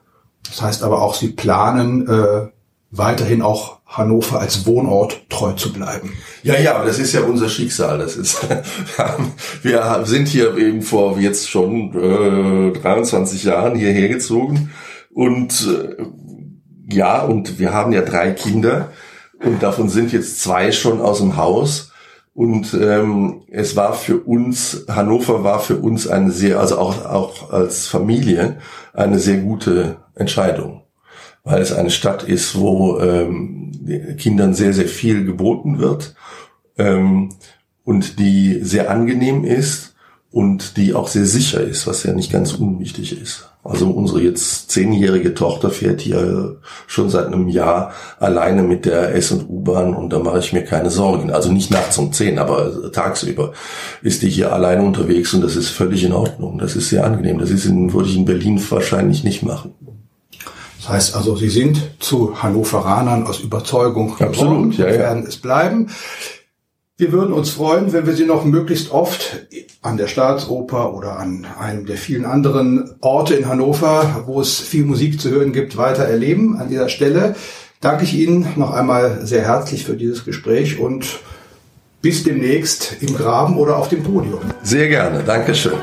Das 0.49 0.61
heißt 0.63 0.83
aber 0.83 1.03
auch, 1.03 1.15
Sie 1.15 1.29
planen 1.29 2.07
äh, 2.07 2.49
weiterhin 2.91 3.43
auch 3.43 3.79
Hannover 3.87 4.41
als 4.41 4.67
Wohnort 4.67 5.29
treu 5.31 5.53
zu 5.53 5.73
bleiben. 5.73 6.13
Ja, 6.43 6.59
ja, 6.59 6.85
das 6.85 6.99
ist 6.99 7.13
ja 7.13 7.23
unser 7.23 7.49
Schicksal. 7.49 7.99
Das 7.99 8.17
ist, 8.17 8.41
wir 9.63 10.01
sind 10.05 10.29
hier 10.29 10.57
eben 10.57 10.83
vor 10.83 11.19
jetzt 11.19 11.49
schon 11.49 11.95
äh, 12.75 12.79
23 12.79 13.45
Jahren 13.45 13.77
hierher 13.77 14.09
gezogen 14.09 14.71
und 15.13 15.69
äh, 15.69 16.03
ja, 16.89 17.23
und 17.23 17.59
wir 17.59 17.73
haben 17.73 17.93
ja 17.93 18.03
drei 18.03 18.33
Kinder 18.33 18.91
und 19.43 19.63
davon 19.63 19.89
sind 19.89 20.13
jetzt 20.13 20.41
zwei 20.41 20.73
schon 20.73 21.01
aus 21.01 21.19
dem 21.19 21.37
Haus. 21.37 21.91
Und 22.35 22.75
ähm, 22.75 23.43
es 23.49 23.77
war 23.77 23.93
für 23.95 24.19
uns, 24.19 24.87
Hannover 24.89 25.45
war 25.45 25.61
für 25.61 25.77
uns 25.77 26.09
eine 26.09 26.33
sehr, 26.33 26.59
also 26.59 26.79
auch, 26.79 27.05
auch 27.05 27.53
als 27.53 27.87
Familie, 27.87 28.59
eine 28.93 29.21
sehr 29.21 29.39
gute 29.39 29.99
Entscheidung. 30.17 30.83
Weil 31.45 31.63
es 31.63 31.73
eine 31.73 31.91
Stadt 31.91 32.25
ist, 32.25 32.59
wo 32.59 32.99
ähm, 32.99 34.17
Kindern 34.19 34.55
sehr, 34.55 34.73
sehr 34.73 34.89
viel 34.89 35.25
geboten 35.25 35.79
wird 35.79 36.17
ähm, 36.77 37.31
und 37.85 38.19
die 38.19 38.61
sehr 38.63 38.91
angenehm 38.91 39.45
ist 39.45 39.95
und 40.33 40.77
die 40.77 40.95
auch 40.95 41.07
sehr 41.07 41.27
sicher 41.27 41.61
ist, 41.61 41.87
was 41.87 42.03
ja 42.03 42.15
nicht 42.15 42.33
ganz 42.33 42.55
unwichtig 42.55 43.21
ist. 43.21 43.54
Also 43.65 43.89
unsere 43.89 44.21
jetzt 44.21 44.71
zehnjährige 44.71 45.33
Tochter 45.33 45.71
fährt 45.71 46.03
hier 46.03 46.59
schon 46.87 47.09
seit 47.09 47.29
einem 47.29 47.49
Jahr 47.49 47.93
alleine 48.21 48.63
mit 48.63 48.85
der 48.85 49.15
S- 49.15 49.33
und 49.33 49.49
U-Bahn 49.49 49.95
und 49.95 50.13
da 50.13 50.19
mache 50.19 50.39
ich 50.39 50.53
mir 50.53 50.65
keine 50.65 50.91
Sorgen. 50.91 51.31
Also 51.31 51.51
nicht 51.51 51.71
nachts 51.71 51.97
um 51.97 52.13
zehn, 52.13 52.39
aber 52.39 52.93
tagsüber 52.93 53.55
ist 54.03 54.21
die 54.21 54.29
hier 54.29 54.53
alleine 54.53 54.83
unterwegs 54.83 55.33
und 55.33 55.41
das 55.41 55.57
ist 55.57 55.71
völlig 55.71 56.05
in 56.05 56.13
Ordnung. 56.13 56.59
Das 56.59 56.77
ist 56.77 56.91
sehr 56.91 57.07
angenehm. 57.07 57.39
Das 57.39 57.49
ist 57.49 57.65
in, 57.65 57.91
würde 57.95 58.11
ich 58.11 58.17
in 58.17 58.27
Berlin 58.27 58.63
wahrscheinlich 58.69 59.25
nicht 59.25 59.43
machen. 59.43 59.73
Das 60.81 60.91
heißt 60.91 61.17
also, 61.17 61.35
Sie 61.35 61.49
sind 61.49 61.81
zu 62.01 62.43
Hannoveranern 62.43 63.27
aus 63.27 63.41
Überzeugung 63.41 64.21
Absolut, 64.21 64.77
ja, 64.77 64.89
ja. 64.89 64.99
werden 64.99 65.25
es 65.27 65.39
bleiben. 65.39 65.89
Wir 66.97 67.11
würden 67.11 67.33
uns 67.33 67.51
freuen, 67.51 67.93
wenn 67.93 68.07
wir 68.07 68.15
Sie 68.15 68.25
noch 68.25 68.45
möglichst 68.45 68.93
oft 68.93 69.49
an 69.83 69.97
der 69.97 70.07
Staatsoper 70.07 70.95
oder 70.95 71.19
an 71.19 71.45
einem 71.59 71.87
der 71.87 71.97
vielen 71.97 72.25
anderen 72.25 72.89
Orte 73.01 73.35
in 73.35 73.49
Hannover, 73.49 74.23
wo 74.27 74.41
es 74.41 74.61
viel 74.61 74.85
Musik 74.85 75.21
zu 75.21 75.29
hören 75.31 75.53
gibt, 75.53 75.77
weiter 75.77 76.05
erleben. 76.05 76.57
An 76.57 76.69
dieser 76.69 76.89
Stelle 76.89 77.35
danke 77.81 78.05
ich 78.05 78.15
Ihnen 78.15 78.47
noch 78.55 78.73
einmal 78.73 79.27
sehr 79.27 79.43
herzlich 79.43 79.85
für 79.85 79.97
dieses 79.97 80.25
Gespräch 80.25 80.79
und 80.79 81.19
bis 82.01 82.23
demnächst 82.23 82.99
im 83.01 83.17
Graben 83.17 83.59
oder 83.59 83.77
auf 83.77 83.89
dem 83.89 84.05
Podium. 84.05 84.43
Sehr 84.63 84.87
gerne. 84.87 85.25
Dankeschön. 85.25 85.75